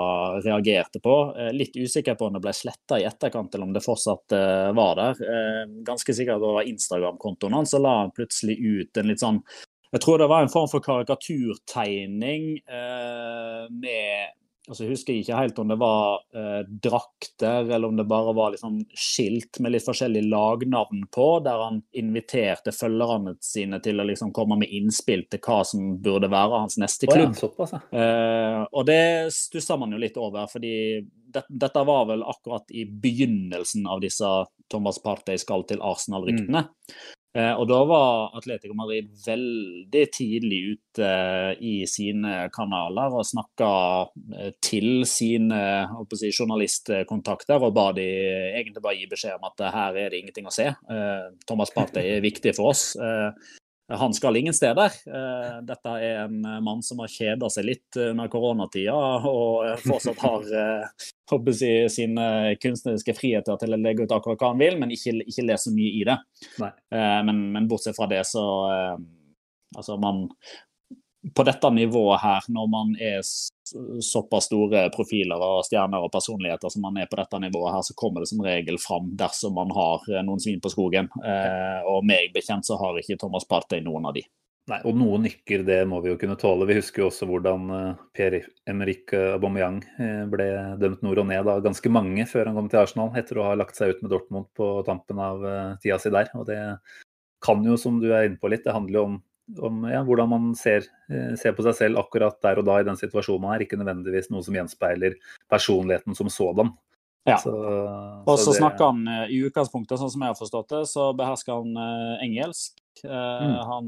reagerte 0.45 1.03
på. 1.03 1.17
Eh, 1.39 1.53
litt 1.57 1.77
usikker 1.77 2.15
på 2.15 2.29
om 2.29 2.39
det 2.39 2.45
ble 2.45 2.55
sletta 2.55 3.01
i 3.01 3.07
etterkant, 3.09 3.55
eller 3.55 3.67
om 3.67 3.75
det 3.75 3.85
fortsatt 3.85 4.37
uh, 4.37 4.71
var 4.77 4.97
der. 4.99 5.21
Ganske 5.87 6.15
sikkert 6.15 6.43
var 6.43 6.69
Instagram-kontoen 6.69 7.57
hans, 7.57 7.75
la 7.79 7.97
han 8.03 8.15
plutselig 8.15 8.57
ut 8.61 9.01
en 9.01 9.11
litt 9.11 9.23
sånn 9.23 9.43
jeg 9.91 10.05
tror 10.05 10.21
det 10.23 10.29
var 10.31 10.45
en 10.45 10.53
form 10.53 10.69
for 10.71 10.83
karikaturtegning 10.85 12.45
med 13.75 14.29
altså 14.71 14.85
Jeg 14.85 14.95
husker 14.95 15.17
ikke 15.19 15.39
helt 15.39 15.59
om 15.59 15.71
det 15.73 15.77
var 15.81 16.21
eh, 16.37 16.61
drakter, 16.85 17.67
eller 17.67 17.91
om 17.91 17.97
det 17.99 18.07
bare 18.11 18.35
var 18.37 18.55
liksom 18.55 18.79
skilt 18.95 19.59
med 19.61 19.75
litt 19.75 19.87
forskjellige 19.87 20.31
lagnavn 20.31 21.03
på, 21.13 21.27
der 21.45 21.65
han 21.65 21.81
inviterte 21.99 22.73
følgerne 22.75 23.35
sine 23.45 23.81
til 23.83 24.01
å 24.01 24.07
liksom 24.07 24.31
komme 24.37 24.61
med 24.63 24.71
innspill 24.71 25.27
til 25.31 25.43
hva 25.43 25.61
som 25.67 25.97
burde 26.03 26.31
være 26.31 26.63
hans 26.65 26.79
neste 26.81 27.11
klubb. 27.11 27.35
Oh, 27.43 27.67
ja, 27.67 27.83
eh, 27.99 28.61
og 28.71 28.87
det 28.87 29.03
stussa 29.35 29.79
man 29.81 29.97
jo 29.97 30.03
litt 30.03 30.19
over, 30.21 30.47
fordi 30.51 30.75
det, 31.03 31.45
dette 31.49 31.87
var 31.87 32.07
vel 32.11 32.23
akkurat 32.27 32.71
i 32.71 32.87
begynnelsen 32.87 33.91
av 33.91 34.03
disse 34.05 34.31
Thomas 34.71 35.03
Partey 35.03 35.41
skal 35.43 35.67
til 35.67 35.83
Arsenal-ryktene. 35.83 36.69
Mm. 36.71 37.17
Eh, 37.31 37.53
og 37.55 37.69
da 37.71 37.79
var 37.87 38.33
Atletico 38.35 38.75
Madrid 38.75 39.13
veldig 39.23 40.03
tidlig 40.11 40.59
ute 40.73 41.07
eh, 41.07 41.61
i 41.63 41.75
sine 41.87 42.49
kanaler 42.51 43.15
og 43.15 43.29
snakka 43.29 43.69
eh, 44.35 44.51
til 44.59 45.05
sine 45.07 45.61
si, 46.19 46.33
journalistkontakter 46.33 47.63
og 47.63 47.77
ba 47.77 47.91
de 47.95 48.09
egentlig 48.59 48.83
bare 48.83 48.99
gi 48.99 49.07
beskjed 49.13 49.39
om 49.39 49.47
at 49.47 49.67
her 49.77 50.01
er 50.03 50.11
det 50.11 50.25
ingenting 50.25 50.51
å 50.51 50.55
se. 50.55 50.67
Thomas 51.47 51.71
Partey 51.75 52.17
er 52.17 52.25
viktig 52.25 52.57
for 52.57 52.73
oss. 52.73 52.97
Han 53.91 54.15
skal 54.15 54.37
ingen 54.39 54.55
steder. 54.55 54.95
Eh, 55.07 55.57
dette 55.67 55.95
er 55.99 56.25
en 56.25 56.41
mann 56.65 56.83
som 56.87 57.03
har 57.03 57.11
kjeda 57.11 57.51
seg 57.51 57.67
litt 57.67 57.99
under 57.99 58.31
koronatida, 58.31 58.95
og 59.27 59.83
fortsatt 59.83 60.23
har 60.23 60.47
håper 61.31 61.57
jeg, 61.59 61.91
sine 61.95 62.27
kunstneriske 62.63 63.15
friheter 63.19 63.59
til 63.61 63.75
å 63.75 63.81
legge 63.81 64.07
ut 64.07 64.15
akkurat 64.15 64.41
hva 64.41 64.53
han 64.53 64.63
vil, 64.63 64.79
men 64.81 64.95
ikke, 64.95 65.17
ikke 65.27 65.47
le 65.49 65.59
så 65.59 65.75
mye 65.75 65.95
i 66.01 66.05
det. 66.07 66.19
Eh, 66.61 67.21
men, 67.27 67.43
men, 67.55 67.69
bortsett 67.71 67.99
fra 67.99 68.11
det, 68.11 68.25
så 68.29 68.45
Altså, 69.71 69.95
man 70.03 70.25
På 71.37 71.45
dette 71.45 71.71
nivået 71.71 72.23
her, 72.23 72.47
når 72.49 72.69
man 72.73 72.93
er 72.97 73.21
såpass 74.01 74.49
store 74.49 74.87
profiler 74.95 75.43
og 75.45 75.65
stjerner 75.67 76.03
og 76.03 76.13
personligheter 76.13 76.73
som 76.73 76.85
man 76.87 76.97
er 77.01 77.09
på 77.11 77.19
dette 77.21 77.41
nivået 77.43 77.75
her, 77.75 77.85
så 77.87 77.97
kommer 77.99 78.25
det 78.25 78.31
som 78.31 78.43
regel 78.45 78.79
fram 78.81 79.11
dersom 79.21 79.57
man 79.59 79.73
har 79.77 80.07
eh, 80.09 80.23
noen 80.27 80.41
svin 80.43 80.63
på 80.63 80.73
skogen. 80.73 81.11
Eh, 81.21 81.81
og 81.89 82.07
meg 82.09 82.33
bekjent 82.35 82.67
så 82.67 82.79
har 82.81 82.99
ikke 82.99 83.19
Thomas 83.21 83.47
Partey 83.49 83.85
noen 83.85 84.09
av 84.09 84.17
de. 84.17 84.25
Nei, 84.71 84.79
og 84.87 84.95
noen 84.95 85.25
nykker, 85.27 85.65
det 85.67 85.79
må 85.89 85.99
vi 86.05 86.13
jo 86.13 86.19
kunne 86.21 86.39
tåle. 86.39 86.69
Vi 86.69 86.79
husker 86.79 87.05
jo 87.05 87.11
også 87.11 87.29
hvordan 87.29 87.71
eh, 87.77 88.03
Pierre-Emerick 88.17 89.15
Aubameyang 89.37 89.81
ble 90.33 90.51
dømt 90.81 91.05
nord 91.07 91.23
og 91.25 91.31
ned 91.31 91.53
av 91.53 91.63
ganske 91.65 91.93
mange 91.93 92.27
før 92.31 92.51
han 92.51 92.59
kom 92.59 92.73
til 92.73 92.83
Arsenal, 92.83 93.13
etter 93.19 93.41
å 93.41 93.49
ha 93.51 93.57
lagt 93.59 93.79
seg 93.79 93.95
ut 93.95 94.05
med 94.05 94.15
Dortmund 94.15 94.51
på 94.57 94.73
tampen 94.89 95.21
av 95.21 95.45
tida 95.83 96.01
si 96.01 96.13
der. 96.15 96.33
Og 96.39 96.49
det 96.49 96.61
kan 97.45 97.65
jo, 97.65 97.77
som 97.81 98.01
du 98.01 98.11
er 98.13 98.29
inne 98.29 98.41
på 98.41 98.51
litt, 98.53 98.65
det 98.65 98.77
handler 98.77 99.01
jo 99.01 99.09
om 99.09 99.21
om 99.59 99.85
ja, 99.91 100.03
hvordan 100.07 100.31
man 100.31 100.53
ser, 100.59 100.87
eh, 101.11 101.35
ser, 101.41 101.55
på 101.57 101.65
seg 101.67 101.77
selv 101.79 102.01
akkurat 102.03 102.39
der 102.45 102.61
og 102.61 102.69
da 102.69 102.79
i 102.81 102.87
den 102.87 102.99
situasjonen 102.99 103.45
man 103.45 103.57
er, 103.57 103.65
ikke 103.65 103.79
nødvendigvis 103.81 104.31
noe 104.33 104.45
som 104.47 104.57
gjenspeiler 104.57 105.17
personligheten 105.51 106.17
som 106.19 106.31
sådan. 106.33 106.73
Ja. 107.29 107.37
Så, 107.43 107.53
og 107.53 108.37
så, 108.39 108.49
så 108.49 108.57
snakker 108.57 108.93
han 108.93 109.05
eh, 109.11 109.35
i 109.37 109.43
utgangspunktet, 109.49 110.01
sånn 110.01 110.13
som 110.13 110.25
jeg 110.25 110.33
har 110.33 110.39
forstått 110.39 110.75
det, 110.75 110.83
så 110.89 111.11
behersker 111.17 111.59
han 111.59 111.77
uh, 111.77 112.23
engelsk. 112.25 112.77
Mm. 113.01 113.55
Han 113.65 113.87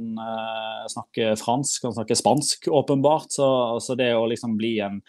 snakker 0.88 1.34
fransk, 1.36 1.82
han 1.84 1.92
snakker 1.98 2.16
spansk, 2.16 2.68
åpenbart. 2.72 3.28
Så, 3.34 3.46
så 3.84 3.96
det 3.98 4.12
å 4.16 4.22
liksom 4.30 4.54
bli 4.56 4.70
en, 4.80 5.02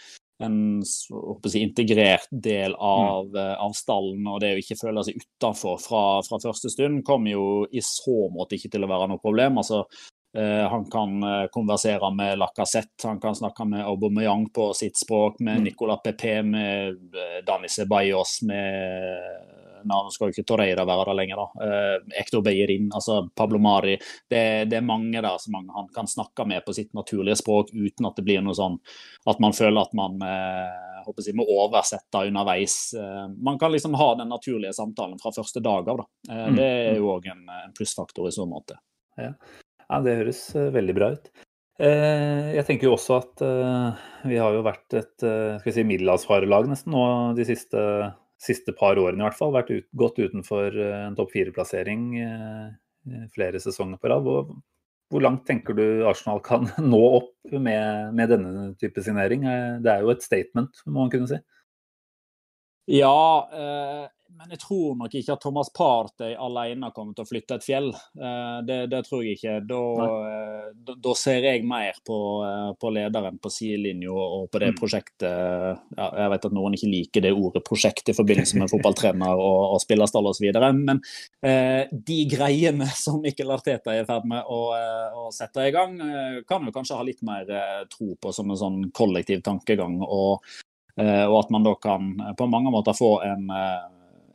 en 0.44 0.58
si, 0.84 1.62
integrert 1.62 2.28
del 2.32 2.76
av, 2.76 3.30
mm. 3.32 3.54
av, 3.63 3.78
stallen, 3.78 4.26
og 4.28 4.42
det 4.44 4.56
å 4.58 4.60
ikke 4.60 4.80
føle 4.82 5.06
seg 5.08 5.22
utenfor 5.22 5.80
fra, 5.80 6.04
fra, 6.28 6.42
første 6.44 6.74
stund, 6.74 7.06
kommer 7.08 7.32
jo 7.32 7.46
i 7.72 7.86
så 7.86 8.28
måte 8.34 8.58
ikke 8.58 8.74
til 8.74 8.84
å 8.84 8.92
være 8.92 9.08
noe 9.13 9.24
problem. 9.24 9.62
Altså, 9.62 9.86
Eh, 9.86 10.12
han 10.41 10.86
kan 10.86 11.24
eh, 11.24 11.48
konversere 11.52 12.15
med 12.15 12.39
Lacassette, 12.39 13.08
han 13.08 13.19
kan 13.19 13.36
snakke 13.36 13.65
med 13.65 13.86
Aubameyang 13.86 14.50
på 14.50 14.74
sitt 14.74 14.98
språk, 14.98 15.39
med 15.39 15.58
mm. 15.58 15.63
Nicolas 15.63 16.02
Pepe, 16.04 16.43
med 16.43 16.88
eh, 16.89 17.43
Dani 17.46 17.69
Ceballos, 17.69 18.41
med 18.41 19.60
Nå 19.84 19.98
skal 20.15 20.30
jo 20.30 20.32
ikke 20.32 20.46
Torreira 20.48 20.86
være 20.88 21.04
der 21.10 21.17
lenger, 21.17 21.39
da. 21.41 21.69
Ektor 22.22 22.39
Beyerin, 22.39 22.86
altså 22.96 23.17
Pablo 23.36 23.60
Mari. 23.60 23.98
Det, 24.32 24.69
det, 24.72 24.78
er 24.78 24.86
mange 24.88 25.19
der 25.19 25.41
som 25.43 25.58
han 25.60 25.89
kan 25.91 26.08
snakke 26.08 26.46
med 26.48 26.63
på 26.63 26.72
sitt 26.72 26.93
naturlige 26.96 27.36
språk 27.41 27.74
uten 27.74 28.08
at 28.08 28.15
det 28.15 28.24
blir 28.24 28.39
noe 28.46 28.56
sånn 28.56 28.78
at 29.28 29.41
man 29.43 29.52
føler 29.52 29.82
at 29.84 29.91
man 30.00 30.15
håper 31.04 31.28
jeg, 31.28 31.36
må 31.36 31.43
oversette 31.52 32.24
underveis. 32.30 32.78
Man 33.36 33.60
kan 33.60 33.76
liksom 33.76 34.00
ha 34.00 34.08
den 34.22 34.32
naturlige 34.32 34.72
samtalen 34.80 35.19
fra 35.19 35.36
første 35.36 35.60
dag 35.60 35.91
av. 35.91 36.00
da. 36.00 36.08
Mm, 36.32 36.56
det 36.56 36.69
er 36.69 36.96
mm. 36.96 37.02
jo 37.04 37.12
òg 37.17 37.28
en, 37.36 37.43
en 37.65 37.76
plussfaktor 37.76 38.32
i 38.32 38.36
så 38.39 38.48
måte. 38.48 38.80
Ja. 39.19 39.34
Ja, 39.93 39.99
det 40.01 40.15
høres 40.23 40.41
eh, 40.58 40.71
veldig 40.73 40.93
bra 40.97 41.12
ut. 41.13 41.27
Eh, 41.84 42.53
jeg 42.56 42.65
tenker 42.65 42.88
jo 42.88 42.95
også 42.95 43.19
at 43.19 43.43
eh, 43.45 44.06
vi 44.32 44.39
har 44.41 44.56
jo 44.56 44.63
vært 44.65 44.95
et 44.97 45.13
skal 45.21 45.75
si, 45.75 45.86
middelhavsfarelag 45.86 46.69
nesten 46.71 46.95
nå 46.95 47.03
de 47.38 47.45
siste, 47.45 47.84
siste, 48.41 48.73
par 48.79 48.97
årene 48.97 49.21
i 49.21 49.27
hvert 49.27 49.38
fall. 49.38 49.53
Vært 49.53 49.69
ut, 49.69 49.86
godt 49.99 50.17
utenfor 50.17 50.79
en 50.82 51.17
topp 51.19 51.36
fire-plassering 51.36 52.08
flere 53.36 53.62
sesonger 53.62 54.01
på 54.01 54.10
rad. 54.10 54.25
Hvor, 54.25 55.21
langt 55.21 55.45
tenker 55.45 55.77
du 55.77 55.86
Arsenal 56.10 56.41
kan 56.41 56.65
nå 56.93 57.03
opp 57.19 57.53
med, 57.53 58.17
med 58.17 58.34
denne 58.34 58.67
type 58.82 59.03
signering? 59.06 59.45
Det 59.86 59.93
er 59.93 60.01
jo 60.01 60.15
et 60.15 60.25
statement, 60.25 60.82
må 60.88 61.03
man 61.03 61.13
kunne 61.13 61.29
si. 61.29 61.41
Ja, 62.97 63.13
men 64.34 64.54
jeg 64.56 64.60
tror 64.63 64.96
nok 64.98 65.13
ikke 65.13 65.36
at 65.36 65.43
Thomas 65.43 65.69
Partey 65.76 66.34
alene 66.39 66.89
kommer 66.96 67.13
til 67.15 67.26
å 67.26 67.30
flytte 67.30 67.58
et 67.60 67.65
fjell. 67.65 67.91
Eh, 67.93 68.58
det, 68.65 68.78
det 68.89 69.02
tror 69.06 69.22
jeg 69.24 69.38
ikke. 69.38 69.54
Da, 69.69 69.82
eh, 70.10 70.89
da, 70.89 71.13
ser 71.17 71.46
jeg 71.48 71.62
mer 71.69 72.00
på, 72.06 72.17
eh, 72.48 72.72
på 72.80 72.91
lederen 72.96 73.38
på 73.43 73.52
sidelinja 73.54 74.13
og 74.13 74.50
på 74.52 74.62
det 74.63 74.72
mm. 74.74 74.80
prosjektet. 74.80 75.86
Ja, 75.93 76.10
jeg 76.24 76.34
vet 76.34 76.50
at 76.50 76.58
noen 76.58 76.78
ikke 76.78 76.91
liker 76.91 77.26
det 77.28 77.34
ordet 77.38 77.63
prosjekt 77.67 78.10
i 78.10 78.17
forbindelse 78.17 78.60
med 78.60 78.74
fotballtrener 78.74 79.38
og, 79.38 79.62
og 79.76 79.84
spillerstall 79.86 80.32
osv. 80.34 80.50
Men 80.82 81.00
eh, 81.46 81.93
de 81.93 82.19
greiene 82.34 82.89
som 83.06 83.22
Mikkel 83.22 83.54
Arteta 83.54 83.93
er 83.93 84.04
i 84.04 84.10
ferd 84.10 84.28
med 84.34 84.50
å, 84.50 84.62
å, 84.74 85.30
sette 85.34 85.69
i 85.69 85.74
gang, 85.74 85.96
kan 86.50 86.65
vi 86.65 86.74
kanskje 86.74 86.98
ha 86.98 87.06
litt 87.06 87.22
mer 87.26 87.48
tro 87.91 88.15
på 88.19 88.34
som 88.34 88.50
en 88.52 88.60
sånn 88.60 88.84
kollektiv 88.96 89.46
tankegang. 89.46 90.02
Og, 90.04 90.43
og 91.00 91.36
at 91.39 91.52
man 91.54 91.65
da 91.65 91.74
kan 91.82 92.12
på 92.38 92.48
mange 92.50 92.74
måter 92.74 92.98
få 92.98 93.15
en 93.26 93.48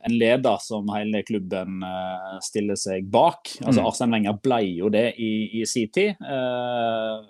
en 0.07 0.15
leder 0.15 0.57
som 0.63 0.87
hele 0.93 1.23
klubben 1.27 1.83
uh, 1.83 2.37
stiller 2.43 2.77
seg 2.79 3.07
bak. 3.11 3.51
Altså, 3.63 3.81
mm. 3.81 3.87
Arsen 3.89 4.13
Wenger 4.15 4.37
ble 4.43 4.61
jo 4.67 4.91
det 4.93 5.09
i, 5.19 5.31
i 5.59 5.65
sin 5.67 5.91
tid. 5.93 6.19
Uh, 6.23 7.25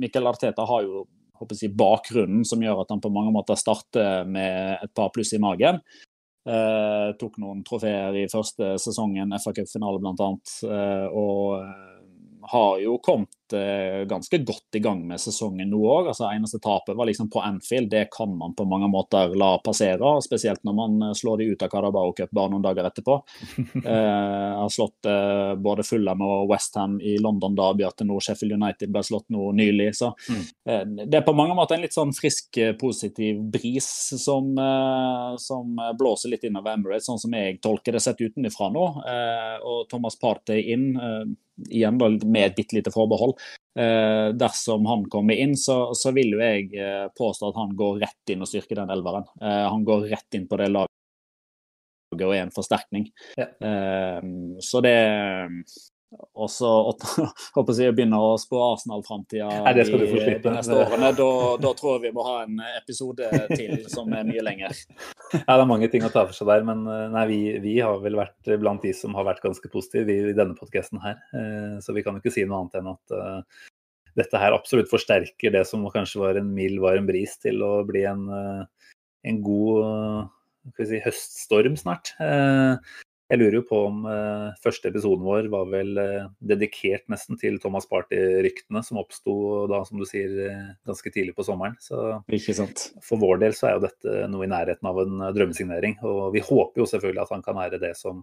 Mikkel 0.00 0.30
Arteta 0.30 0.64
har 0.68 0.86
jo 0.86 1.04
jeg, 1.42 1.72
bakgrunnen 1.74 2.46
som 2.46 2.62
gjør 2.62 2.84
at 2.84 2.92
han 2.94 3.02
på 3.02 3.10
mange 3.10 3.32
måter 3.34 3.58
starter 3.58 4.28
med 4.30 4.78
et 4.86 4.92
par 4.94 5.10
pluss 5.14 5.34
i 5.34 5.42
magen. 5.42 5.82
Uh, 6.48 7.12
tok 7.18 7.36
noen 7.42 7.60
trofeer 7.66 8.16
i 8.22 8.28
første 8.30 8.76
sesongen, 8.82 9.34
FA 9.42 9.52
Cup-finale 9.56 10.00
bl.a. 10.02 10.30
Uh, 10.64 11.06
og 11.12 12.48
har 12.52 12.80
jo 12.82 12.96
kommet 13.02 13.41
Eh, 13.41 13.41
ganske 14.08 14.38
godt 14.38 14.78
i 14.78 14.82
gang 14.82 15.02
med 15.06 15.20
sesongen 15.20 15.70
nå 15.70 15.80
òg. 15.82 16.10
Altså, 16.12 16.28
eneste 16.30 16.60
tapet 16.62 16.96
var 16.96 17.08
liksom 17.08 17.30
på 17.30 17.40
Anfield. 17.40 17.90
Det 17.90 18.06
kan 18.16 18.32
man 18.38 18.54
på 18.54 18.64
mange 18.68 18.88
måter 18.92 19.34
la 19.38 19.56
passere, 19.64 20.14
spesielt 20.24 20.62
når 20.64 20.76
man 20.76 21.02
eh, 21.08 21.14
slår 21.16 21.38
de 21.38 21.44
ut 21.52 21.62
av 21.62 21.68
Carabao 21.72 22.12
Cup 22.16 22.30
bare 22.30 22.52
noen 22.52 22.64
dager 22.64 22.88
etterpå. 22.88 23.18
eh, 23.84 24.52
har 24.58 24.72
slått 24.72 25.08
eh, 25.08 25.54
både 25.62 25.86
Fulham 25.86 26.24
og 26.26 26.50
Westham 26.50 26.98
i 27.00 27.16
London 27.22 27.56
da, 27.58 27.72
Bjarte 27.76 28.06
nå 28.08 28.18
Sheffield 28.22 28.56
United 28.58 28.92
ble 28.92 29.04
slått 29.06 29.28
nå 29.34 29.50
nylig. 29.58 29.90
Så 29.98 30.12
mm. 30.28 30.42
eh, 30.68 30.82
det 31.06 31.20
er 31.20 31.26
på 31.26 31.36
mange 31.36 31.56
måter 31.58 31.78
en 31.78 31.84
litt 31.84 31.96
sånn 31.96 32.14
frisk, 32.16 32.50
eh, 32.58 32.74
positiv 32.78 33.42
bris 33.52 33.88
som, 34.22 34.52
som 35.40 35.78
blåser 35.98 36.32
litt 36.32 36.44
innover 36.48 36.76
Emirates, 36.76 37.06
sånn 37.08 37.20
som 37.20 37.34
jeg 37.36 37.58
tolker 37.62 37.96
det 37.96 38.02
sett 38.04 38.20
utenfra 38.20 38.68
nå. 38.72 38.84
og 39.68 39.86
Thomas 39.90 40.16
Partey 40.20 40.72
inn 40.72 40.92
igjen 41.70 41.98
da, 42.00 42.08
med 42.24 42.46
et 42.46 42.56
bitte 42.56 42.76
lite 42.76 42.92
forbehold. 42.94 43.36
Eh, 43.78 44.28
dersom 44.38 44.86
han 44.88 45.04
kommer 45.12 45.38
inn, 45.38 45.56
så, 45.58 45.94
så 45.98 46.12
vil 46.16 46.34
jo 46.36 46.42
jeg 46.42 46.72
eh, 46.76 47.06
påstå 47.18 47.52
at 47.52 47.60
han 47.60 47.76
går 47.78 48.00
rett 48.04 48.34
inn 48.34 48.44
og 48.44 48.50
styrker 48.50 48.82
den 48.82 48.92
elveren. 48.94 49.28
Eh, 49.40 49.64
han 49.68 49.86
går 49.88 50.08
rett 50.12 50.38
inn 50.38 50.48
på 50.50 50.60
det 50.60 50.70
laget 50.72 50.88
og 52.12 52.28
er 52.28 52.42
en 52.42 52.52
forsterkning. 52.52 53.06
Ja. 53.40 53.46
Så 54.60 54.82
det 54.84 54.92
og 56.12 56.48
så 56.52 56.68
håper 57.56 57.78
jeg 57.80 57.92
å 57.92 57.96
begynne 57.96 58.20
å 58.20 58.34
spå 58.40 58.60
Arsenal-framtida 58.72 59.48
de 59.76 60.54
neste 60.54 60.76
årene. 60.76 61.12
Da, 61.18 61.28
da 61.64 61.72
tror 61.78 61.96
jeg 61.96 62.04
vi 62.06 62.14
må 62.16 62.26
ha 62.26 62.36
en 62.44 62.60
episode 62.76 63.28
til 63.52 63.84
som 63.92 64.12
er 64.16 64.26
mye 64.28 64.44
lenger. 64.44 64.76
Ja, 65.32 65.56
det 65.56 65.60
er 65.60 65.70
mange 65.70 65.88
ting 65.92 66.04
å 66.06 66.12
ta 66.12 66.26
for 66.28 66.36
seg 66.36 66.50
der, 66.50 66.64
men 66.68 66.84
eh, 66.88 67.06
nei, 67.14 67.26
vi, 67.30 67.40
vi 67.64 67.76
har 67.80 68.00
vel 68.04 68.18
vært 68.20 68.52
blant 68.60 68.84
de 68.84 68.92
som 68.96 69.16
har 69.18 69.28
vært 69.28 69.44
ganske 69.44 69.72
positive 69.72 70.12
i, 70.12 70.32
i 70.32 70.36
denne 70.36 70.58
podkasten 70.58 71.00
her. 71.04 71.20
Eh, 71.36 71.78
Så 71.84 71.96
vi 71.96 72.04
kan 72.04 72.16
jo 72.16 72.24
ikke 72.24 72.34
si 72.34 72.44
noe 72.48 72.62
annet 72.62 72.80
enn 72.80 72.92
at 72.92 73.16
uh, 73.16 73.64
dette 74.18 74.40
her 74.40 74.52
absolutt 74.52 74.90
forsterker 74.92 75.54
det 75.54 75.64
som 75.68 75.86
kanskje 75.92 76.20
var 76.20 76.36
en 76.36 76.52
mild 76.52 76.82
varm 76.84 77.08
bris 77.08 77.38
til 77.40 77.64
å 77.64 77.78
bli 77.88 78.04
en, 78.08 78.26
en 78.28 79.38
god 79.46 80.28
si, 80.78 81.00
høststorm 81.02 81.76
snart. 81.80 82.12
Eh, 82.20 82.76
Jeg 83.32 83.40
lurer 83.40 83.54
jo 83.56 83.62
på 83.64 83.78
om 83.88 84.02
eh, 84.12 84.48
første 84.60 84.90
episoden 84.90 85.24
vår 85.24 85.46
var 85.52 85.70
vel 85.72 85.96
eh, 85.96 86.26
dedikert 86.52 87.06
nesten 87.08 87.38
til 87.40 87.54
Thomas 87.62 87.86
Party-ryktene 87.88 88.82
som 88.84 88.98
oppsto 89.00 89.36
da, 89.72 89.78
som 89.88 89.96
du 90.02 90.04
sier, 90.04 90.34
eh, 90.50 90.66
ganske 90.84 91.12
tidlig 91.14 91.32
på 91.38 91.46
sommeren. 91.46 91.78
Så 91.80 91.96
for 93.06 93.22
vår 93.22 93.40
del 93.40 93.56
så 93.56 93.70
er 93.70 93.78
jo 93.78 93.86
dette 93.86 94.18
noe 94.28 94.44
i 94.44 94.50
nærheten 94.52 94.90
av 94.90 95.00
en 95.00 95.24
eh, 95.24 95.32
drømmesignering. 95.38 95.96
Og 96.04 96.34
vi 96.36 96.44
håper 96.44 96.84
jo 96.84 96.88
selvfølgelig 96.92 97.24
at 97.24 97.32
han 97.32 97.46
kan 97.46 97.56
være 97.56 97.80
det 97.80 97.94
som 97.96 98.20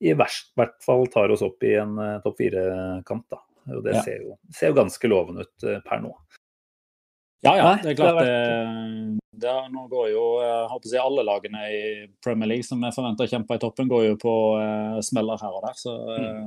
i 0.00 0.14
verst 0.16 0.54
hvert 0.56 0.78
fall 0.80 1.04
tar 1.12 1.28
oss 1.34 1.44
opp 1.44 1.60
i 1.68 1.74
en 1.76 1.98
eh, 2.00 2.16
topp 2.24 2.40
fire-kamp. 2.40 3.26
da. 3.36 3.42
Og 3.76 3.84
det 3.84 3.98
Ja. 3.98 4.02
ser, 4.08 4.22
jo, 4.24 4.38
ser 4.56 4.72
jo 4.72 4.80
ganske 4.80 5.12
lovende 5.12 5.44
ut 5.44 5.68
eh, 5.68 5.82
per 5.84 6.00
nå. 6.00 6.16
Ja, 7.44 7.56
ja. 7.56 7.68
Det 7.80 7.94
er 7.94 7.98
klart 7.98 8.20
det, 8.20 9.18
det 9.40 9.48
er- 9.48 9.68
Nå 9.72 9.86
går 9.88 10.10
jo 10.12 10.24
håper 10.68 10.90
jeg, 10.92 11.00
alle 11.00 11.24
lagene 11.24 11.60
i 11.72 11.82
Premier 12.24 12.50
League 12.50 12.66
som 12.66 12.82
er 12.84 12.92
forventa 12.92 13.24
å 13.24 13.30
kjempe 13.30 13.56
i 13.56 13.62
toppen, 13.62 13.88
går 13.88 14.10
jo 14.10 14.16
på 14.20 14.34
uh, 14.60 14.98
smeller 15.00 15.40
her 15.40 15.54
og 15.56 15.64
der. 15.64 15.78
Så 15.80 15.94
eh, 16.16 16.42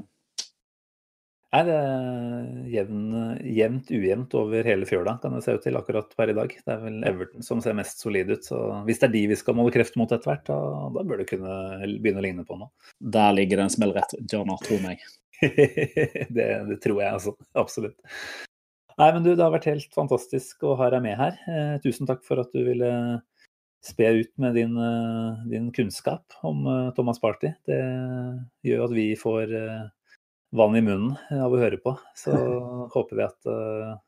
Nei, 1.53 1.62
det 1.67 1.73
er 1.77 2.45
jevn, 2.73 3.01
jevnt 3.45 3.91
ujevnt 3.93 4.32
over 4.39 4.65
hele 4.65 4.88
fjøla, 4.89 5.19
kan 5.21 5.36
det 5.36 5.43
se 5.45 5.53
ut 5.53 5.62
til 5.62 5.77
akkurat 5.77 6.13
per 6.17 6.32
i 6.34 6.38
dag. 6.38 6.53
Det 6.53 6.73
er 6.73 6.79
vel 6.82 6.95
Everton 7.06 7.45
som 7.45 7.62
ser 7.62 7.75
mest 7.77 8.01
solid 8.01 8.32
ut. 8.34 8.45
Så 8.47 8.58
hvis 8.88 9.01
det 9.01 9.10
er 9.12 9.13
de 9.13 9.21
vi 9.29 9.38
skal 9.38 9.58
måle 9.60 9.73
kreft 9.73 9.97
mot 10.01 10.10
etter 10.10 10.32
hvert, 10.32 10.47
da, 10.49 10.58
da 10.95 11.03
bør 11.06 11.21
det 11.21 11.27
kunne 11.29 11.58
begynne 12.01 12.23
å 12.23 12.25
ligne 12.25 12.45
på 12.47 12.58
noe. 12.58 12.73
der 12.97 13.36
ligger 13.38 13.62
det 13.62 13.67
en 13.67 13.75
smell 13.75 13.93
rett 13.93 14.17
rundt 14.17 14.34
tror 14.34 14.58
tro 14.65 14.79
meg. 14.82 15.06
det, 16.38 16.49
det 16.71 16.79
tror 16.82 17.03
jeg 17.03 17.12
altså. 17.12 17.36
Absolutt. 17.53 18.01
Nei, 18.99 19.10
men 19.10 19.23
du, 19.25 19.32
det 19.34 19.41
har 19.41 19.53
vært 19.53 19.69
helt 19.71 19.95
fantastisk 19.95 20.63
å 20.67 20.75
ha 20.79 20.89
deg 20.93 21.01
med 21.06 21.17
her. 21.17 21.38
Eh, 21.49 21.75
tusen 21.84 22.10
takk 22.10 22.21
for 22.27 22.41
at 22.43 22.51
du 22.53 22.62
ville 22.67 22.91
spe 23.84 24.08
ut 24.21 24.32
med 24.39 24.56
din, 24.56 24.77
eh, 24.77 25.43
din 25.49 25.71
kunnskap 25.71 26.23
om 26.41 26.67
eh, 26.67 26.93
Thomas 26.95 27.19
Party. 27.19 27.51
Det 27.67 27.82
gjør 28.63 28.86
at 28.86 28.95
vi 28.95 29.08
får 29.19 29.53
eh, 29.60 29.84
vann 30.56 30.77
i 30.77 30.84
munnen 30.86 31.17
av 31.36 31.53
å 31.53 31.60
høre 31.60 31.79
på. 31.84 31.95
Så 32.15 32.32
håper 32.95 33.19
vi 33.19 33.25
at 33.27 33.51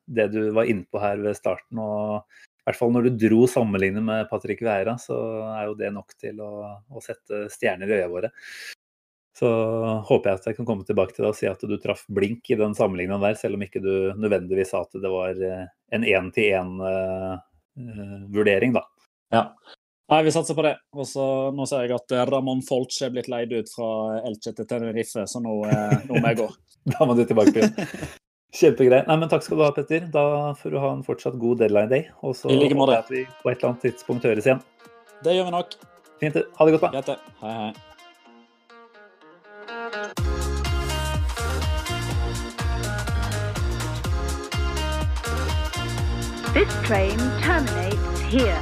det 0.05 0.29
du 0.31 0.41
var 0.55 0.71
innpå 0.71 1.01
her 1.01 1.19
ved 1.23 1.37
starten, 1.37 1.81
og 1.81 2.23
i 2.65 2.69
hvert 2.69 2.79
fall 2.79 2.95
når 2.95 3.09
du 3.09 3.27
dro 3.27 3.43
sammenlignet 3.49 4.05
med 4.05 4.29
Patrick 4.29 4.63
Vieira, 4.65 4.95
så 5.01 5.17
er 5.51 5.67
jo 5.67 5.75
det 5.77 5.91
nok 5.93 6.15
til 6.21 6.39
å, 6.41 6.51
å 6.89 7.03
sette 7.03 7.45
stjerner 7.53 7.91
i 7.91 7.99
øya 7.99 8.09
våre. 8.09 8.31
Så 9.35 9.49
håper 10.07 10.29
jeg 10.29 10.35
at 10.39 10.45
jeg 10.47 10.55
kan 10.59 10.67
komme 10.67 10.83
tilbake 10.87 11.13
til 11.15 11.23
deg 11.25 11.31
og 11.33 11.37
si 11.37 11.47
at 11.49 11.59
du 11.59 11.77
traff 11.83 12.03
blink 12.15 12.49
i 12.51 12.59
den 12.59 12.73
sammenligningen 12.77 13.23
der, 13.25 13.35
selv 13.39 13.55
om 13.57 13.63
ikke 13.65 13.81
du 13.83 13.93
nødvendigvis 14.15 14.69
sa 14.71 14.77
at 14.85 14.93
det 14.95 15.11
var 15.11 15.31
eh, 15.35 15.65
en 15.95 16.03
én-til-én-vurdering, 16.07 18.71
da. 18.77 18.83
Ja. 19.35 19.43
Nei, 20.11 20.23
Vi 20.23 20.31
satser 20.31 20.55
på 20.55 20.61
det. 20.63 20.75
Og 20.93 21.07
så 21.09 21.51
Nå 21.55 21.65
ser 21.67 21.81
jeg 21.83 21.91
at 21.97 22.11
eh, 22.13 22.27
Ramón 22.29 22.61
Folch 22.65 23.01
er 23.03 23.09
blitt 23.11 23.27
leid 23.31 23.51
ut 23.51 23.69
fra 23.73 23.89
Elche 24.21 24.51
til 24.55 24.65
Tenerife, 24.69 25.27
så 25.27 25.39
nå, 25.43 25.65
eh, 25.67 25.97
nå 26.07 26.13
må 26.19 26.27
jeg 26.31 26.37
gå. 26.43 26.49
Da 26.93 26.99
må 27.09 27.13
du 27.17 27.23
tilbake 27.25 27.49
på 27.49 27.59
jobb. 27.63 27.73
Kjempegreit. 28.55 29.07
Nei, 29.09 29.17
men 29.17 29.29
Takk 29.31 29.43
skal 29.43 29.57
du 29.57 29.63
ha, 29.65 29.71
Petter. 29.73 30.01
Da 30.13 30.53
får 30.59 30.69
du 30.75 30.77
ha 30.79 30.89
en 30.93 31.03
fortsatt 31.03 31.39
god 31.41 31.57
deadline 31.63 31.89
day. 31.91 32.03
Og 32.21 32.35
så 32.37 32.45
I 32.53 32.55
like 32.61 32.77
håper 32.77 32.93
jeg 32.93 33.01
at 33.01 33.11
vi 33.11 33.25
på 33.41 33.49
et 33.49 33.57
eller 33.57 33.69
annet 33.73 33.83
tidspunkt 33.89 34.23
høres 34.29 34.45
igjen. 34.47 34.61
Det 35.25 35.33
gjør 35.33 35.45
vi 35.49 35.53
nok. 35.57 35.69
Fint. 36.21 36.35
Ha 36.37 36.61
det 36.69 36.73
godt, 36.77 36.85
da. 37.09 37.15
Hei, 37.41 37.53
hei. 37.65 37.94
This 39.95 40.03
train 46.83 47.15
terminates 47.39 48.19
here. 48.27 48.59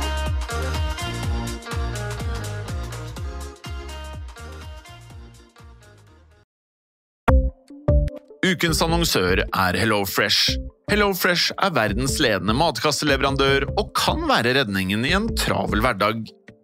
Ukens 8.44 8.82
annonsør 8.86 9.42
er 9.42 9.74
HelloFresh. 9.74 10.54
HelloFresh 10.92 11.58
er 11.58 11.74
verdens 11.74 12.20
ledende 12.22 12.54
matkasseleverandør 12.54 13.66
og 13.74 13.90
kan 13.98 14.22
være 14.30 14.54
redningen 14.60 15.02
i 15.10 15.18
en 15.18 15.32
travel 15.34 15.82
hverdag. 15.82 16.28